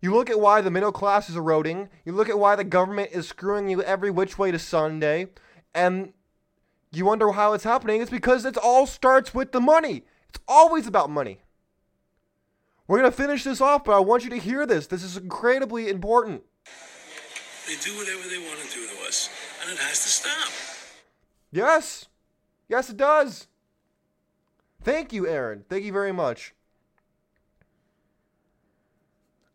You 0.00 0.12
look 0.14 0.30
at 0.30 0.40
why 0.40 0.60
the 0.60 0.70
middle 0.70 0.92
class 0.92 1.28
is 1.28 1.36
eroding, 1.36 1.88
you 2.04 2.12
look 2.12 2.28
at 2.28 2.38
why 2.38 2.56
the 2.56 2.64
government 2.64 3.10
is 3.12 3.28
screwing 3.28 3.68
you 3.68 3.82
every 3.82 4.10
which 4.10 4.38
way 4.38 4.50
to 4.50 4.58
Sunday, 4.58 5.28
and 5.74 6.14
you 6.90 7.04
wonder 7.04 7.30
how 7.32 7.52
it's 7.52 7.64
happening. 7.64 8.00
It's 8.00 8.10
because 8.10 8.44
it 8.44 8.56
all 8.56 8.86
starts 8.86 9.34
with 9.34 9.52
the 9.52 9.60
money. 9.60 10.04
It's 10.28 10.40
always 10.48 10.86
about 10.86 11.10
money. 11.10 11.42
We're 12.88 12.98
going 12.98 13.10
to 13.10 13.16
finish 13.16 13.44
this 13.44 13.60
off, 13.60 13.84
but 13.84 13.94
I 13.94 14.00
want 14.00 14.24
you 14.24 14.30
to 14.30 14.36
hear 14.36 14.66
this. 14.66 14.88
This 14.88 15.04
is 15.04 15.16
incredibly 15.16 15.88
important. 15.88 16.42
They 17.68 17.76
do 17.76 17.96
whatever 17.96 18.28
they 18.28 18.38
want 18.38 18.58
to 18.58 18.74
do 18.74 18.84
to 18.84 19.06
us, 19.06 19.30
and 19.62 19.70
it 19.70 19.78
has 19.78 20.02
to 20.02 20.08
stop. 20.08 20.52
Yes. 21.52 22.06
Yes, 22.68 22.90
it 22.90 22.96
does. 22.96 23.46
Thank 24.82 25.12
you, 25.12 25.26
Aaron. 25.26 25.64
Thank 25.68 25.84
you 25.84 25.92
very 25.92 26.12
much. 26.12 26.54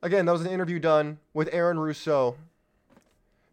Again, 0.01 0.25
that 0.27 0.33
was 0.33 0.41
an 0.41 0.51
interview 0.51 0.77
done 0.77 1.17
with 1.33 1.49
Aaron 1.51 1.79
Russo, 1.79 2.35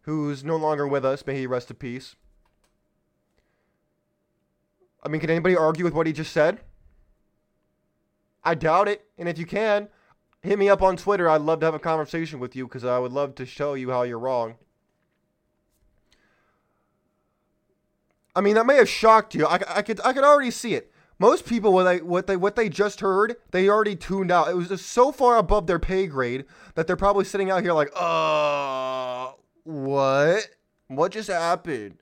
who's 0.01 0.43
no 0.43 0.55
longer 0.55 0.87
with 0.87 1.03
us. 1.03 1.25
May 1.25 1.39
he 1.39 1.47
rest 1.47 1.71
in 1.71 1.77
peace. 1.77 2.15
I 5.03 5.09
mean, 5.09 5.19
can 5.19 5.31
anybody 5.31 5.55
argue 5.55 5.83
with 5.83 5.93
what 5.93 6.05
he 6.05 6.13
just 6.13 6.31
said? 6.31 6.59
I 8.43 8.53
doubt 8.53 8.87
it. 8.87 9.05
And 9.17 9.27
if 9.27 9.39
you 9.39 9.47
can, 9.47 9.87
hit 10.41 10.59
me 10.59 10.69
up 10.69 10.83
on 10.83 10.95
Twitter. 10.95 11.27
I'd 11.27 11.41
love 11.41 11.59
to 11.61 11.65
have 11.65 11.73
a 11.73 11.79
conversation 11.79 12.39
with 12.39 12.55
you 12.55 12.67
because 12.67 12.85
I 12.85 12.99
would 12.99 13.11
love 13.11 13.33
to 13.35 13.47
show 13.47 13.73
you 13.73 13.89
how 13.89 14.03
you're 14.03 14.19
wrong. 14.19 14.55
I 18.35 18.41
mean, 18.41 18.55
that 18.55 18.65
may 18.65 18.75
have 18.75 18.89
shocked 18.89 19.33
you. 19.33 19.47
I, 19.47 19.59
I 19.67 19.81
could 19.81 19.99
I 20.01 20.13
could 20.13 20.23
already 20.23 20.51
see 20.51 20.75
it. 20.75 20.92
Most 21.23 21.45
people 21.45 21.71
what 21.71 21.83
they 21.83 22.01
what 22.01 22.27
they 22.27 22.35
what 22.35 22.57
they 22.57 22.67
just 22.67 22.99
heard, 22.99 23.37
they 23.51 23.69
already 23.69 23.95
tuned 23.95 24.29
out. 24.29 24.49
It 24.49 24.57
was 24.57 24.67
just 24.67 24.87
so 24.87 25.09
far 25.13 25.37
above 25.37 25.67
their 25.67 25.79
pay 25.79 26.05
grade 26.05 26.43
that 26.75 26.85
they're 26.85 26.97
probably 26.97 27.23
sitting 27.23 27.49
out 27.49 27.61
here 27.63 27.71
like, 27.71 27.89
uh, 27.95 29.31
what? 29.63 30.49
What 30.87 31.13
just 31.13 31.29
happened? 31.29 31.97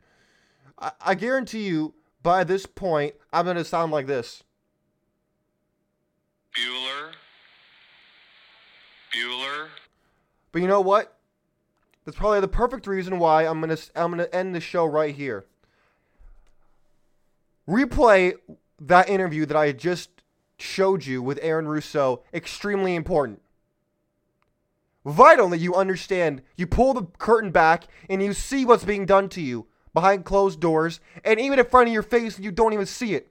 I, 0.80 0.94
I 1.00 1.14
guarantee 1.14 1.68
you, 1.68 1.94
by 2.24 2.44
this 2.44 2.66
point, 2.66 3.14
I'm 3.32 3.46
gonna 3.46 3.64
sound 3.64 3.92
like 3.92 4.08
this. 4.08 4.44
Bueller. 6.56 7.12
Bueller. 9.14 9.68
But 10.52 10.64
you 10.64 10.68
know 10.68 10.82
what? 10.82 11.16
That's 12.06 12.18
probably 12.18 12.40
the 12.40 12.48
perfect 12.48 12.88
reason 12.88 13.20
why 13.20 13.46
I'm 13.46 13.62
gonna 13.62 13.78
I'm 13.96 14.10
gonna 14.10 14.30
end 14.34 14.56
the 14.56 14.60
show 14.60 14.84
right 14.84 15.14
here. 15.14 15.46
Replay 17.70 18.34
that 18.82 19.10
interview 19.10 19.46
that 19.46 19.56
I 19.56 19.72
just 19.72 20.10
showed 20.58 21.06
you 21.06 21.22
with 21.22 21.40
Aaron 21.42 21.68
Russo. 21.68 22.24
Extremely 22.34 22.96
important. 22.96 23.42
Vital 25.06 25.50
that 25.50 25.60
you 25.60 25.74
understand. 25.74 26.42
You 26.58 26.68
pull 26.68 26.94
the 26.94 27.04
curtain 27.18 27.52
back 27.52 27.86
and 28.10 28.22
you 28.22 28.34
see 28.34 28.66
what's 28.66 28.84
being 28.84 29.06
done 29.06 29.30
to 29.30 29.42
you 29.42 29.68
behind 29.94 30.24
closed 30.24 30.60
doors, 30.62 31.02
and 31.24 31.38
even 31.40 31.60
in 31.60 31.66
front 31.66 31.90
of 31.90 31.94
your 31.94 32.02
face, 32.02 32.38
and 32.38 32.46
you 32.46 32.52
don't 32.52 32.72
even 32.72 32.86
see 32.86 33.14
it. 33.14 33.30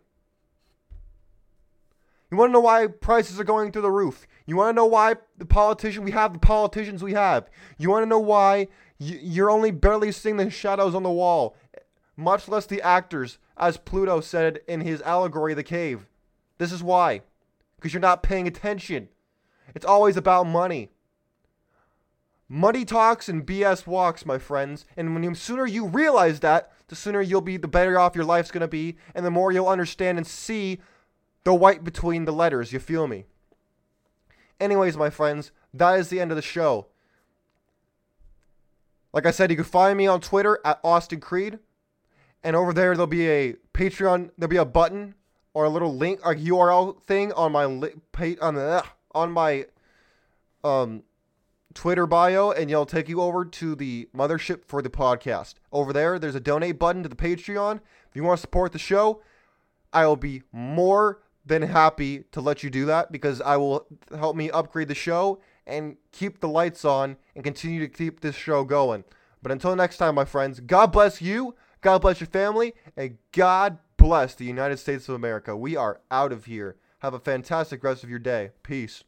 You 2.31 2.37
want 2.37 2.51
to 2.51 2.53
know 2.53 2.61
why 2.61 2.87
prices 2.87 3.41
are 3.41 3.45
going 3.45 3.73
through 3.73 3.83
the 3.83 3.91
roof? 3.91 4.27
You 4.45 4.57
want 4.57 4.75
to 4.75 4.77
know 4.77 4.87
why 4.87 5.15
the 5.39 5.47
politician 5.47 6.05
we 6.05 6.11
have 6.11 6.35
the 6.35 6.39
politicians 6.39 7.03
we 7.03 7.15
have? 7.15 7.49
You 7.79 7.89
want 7.89 8.03
to 8.03 8.09
know 8.09 8.19
why 8.19 8.69
you're 8.99 9.51
only 9.51 9.71
barely 9.71 10.13
seeing 10.13 10.37
the 10.37 10.51
shadows 10.51 10.95
on 10.95 11.03
the 11.03 11.11
wall, 11.11 11.57
much 12.15 12.47
less 12.47 12.67
the 12.67 12.83
actors, 12.83 13.39
as 13.61 13.77
Pluto 13.77 14.21
said 14.21 14.61
in 14.67 14.81
his 14.81 15.03
allegory, 15.03 15.53
of 15.53 15.57
The 15.57 15.63
Cave. 15.63 16.07
This 16.59 16.73
is 16.73 16.83
why, 16.83 17.21
because 17.77 17.93
you're 17.93 18.01
not 18.01 18.23
paying 18.23 18.49
attention. 18.49 19.09
It's 19.75 19.85
always 19.85 20.17
about 20.17 20.47
money. 20.47 20.91
Money 22.49 22.85
talks 22.85 23.29
and 23.29 23.47
BS 23.47 23.87
walks, 23.87 24.27
my 24.27 24.39
friends. 24.39 24.87
And 24.97 25.15
when 25.15 25.23
you, 25.23 25.35
sooner 25.35 25.67
you 25.67 25.87
realize 25.87 26.41
that, 26.41 26.73
the 26.89 26.97
sooner 26.97 27.21
you'll 27.21 27.43
be, 27.43 27.59
the 27.59 27.69
better 27.69 27.99
off 27.99 28.17
your 28.17 28.25
life's 28.25 28.51
gonna 28.51 28.67
be, 28.67 28.97
and 29.15 29.25
the 29.25 29.31
more 29.31 29.53
you'll 29.53 29.69
understand 29.69 30.19
and 30.19 30.27
see 30.27 30.81
the 31.45 31.55
white 31.55 31.85
between 31.85 32.25
the 32.25 32.33
letters. 32.33 32.73
You 32.73 32.81
feel 32.81 33.07
me? 33.07 33.27
Anyways, 34.59 34.97
my 34.97 35.11
friends, 35.11 35.53
that 35.73 35.99
is 35.99 36.09
the 36.09 36.21
end 36.21 36.33
of 36.33 36.37
the 36.37 36.43
show. 36.43 36.87
Like 39.13 39.27
I 39.27 39.31
said, 39.31 39.51
you 39.51 39.57
can 39.57 39.65
find 39.65 39.97
me 39.97 40.07
on 40.07 40.21
Twitter 40.21 40.59
at 40.65 40.81
Austin 40.83 41.21
Creed, 41.21 41.59
and 42.43 42.57
over 42.57 42.73
there 42.73 42.95
there'll 42.95 43.07
be 43.07 43.29
a 43.29 43.55
Patreon. 43.75 44.31
There'll 44.37 44.51
be 44.51 44.57
a 44.57 44.65
button 44.65 45.15
or 45.55 45.65
a 45.65 45.69
little 45.69 45.95
link, 45.95 46.21
a 46.25 46.35
URL 46.35 47.03
thing 47.03 47.33
on 47.33 47.53
my 47.53 47.65
li- 47.65 47.95
pa- 48.13 48.41
on 48.41 48.55
the 48.55 48.85
on 49.13 49.33
my 49.33 49.67
um 50.65 51.03
Twitter 51.75 52.07
bio, 52.07 52.51
and 52.51 52.71
it'll 52.71 52.87
take 52.87 53.09
you 53.09 53.21
over 53.21 53.45
to 53.45 53.75
the 53.75 54.09
mothership 54.15 54.65
for 54.65 54.83
the 54.83 54.91
podcast. 54.91 55.55
Over 55.73 55.93
there, 55.93 56.19
there's 56.19 56.35
a 56.35 56.41
donate 56.41 56.79
button 56.79 57.03
to 57.03 57.09
the 57.09 57.17
Patreon. 57.17 57.77
If 58.09 58.17
you 58.17 58.25
want 58.25 58.39
to 58.39 58.43
support 58.43 58.73
the 58.73 58.79
show, 58.79 59.23
I 59.93 60.07
will 60.07 60.17
be 60.17 60.43
more 60.53 61.21
than 61.47 61.63
happy 61.63 62.25
to 62.33 62.41
let 62.41 62.63
you 62.63 62.71
do 62.71 62.87
that 62.87 63.13
because 63.13 63.41
I 63.41 63.57
will 63.57 63.87
help 64.17 64.37
me 64.37 64.51
upgrade 64.51 64.89
the 64.89 64.95
show 64.95 65.41
and 65.67 65.97
keep 66.13 66.41
the 66.41 66.49
lights 66.49 66.85
on 66.85 67.17
and 67.35 67.45
continue 67.45 67.81
to 67.81 67.89
keep 67.89 68.21
this 68.21 68.35
show 68.35 68.65
going. 68.65 69.05
But 69.43 69.53
until 69.53 69.75
next 69.75 69.97
time, 69.97 70.17
my 70.17 70.25
friends, 70.25 70.61
God 70.61 70.89
bless 70.93 71.23
you, 71.23 71.55
God 71.81 72.03
bless 72.03 72.21
your 72.21 72.27
family, 72.27 72.75
and 72.97 73.19
God 73.33 73.79
bless 73.97 74.35
the 74.35 74.45
United 74.45 74.79
States 74.79 75.09
of 75.09 75.15
America. 75.15 75.57
We 75.57 75.77
are 75.77 76.01
out 76.11 76.33
of 76.33 76.45
here. 76.45 76.77
Have 77.01 77.15
a 77.15 77.19
fantastic 77.19 77.83
rest 77.83 78.05
of 78.05 78.11
your 78.11 78.19
day. 78.19 78.51
Peace. 78.63 79.05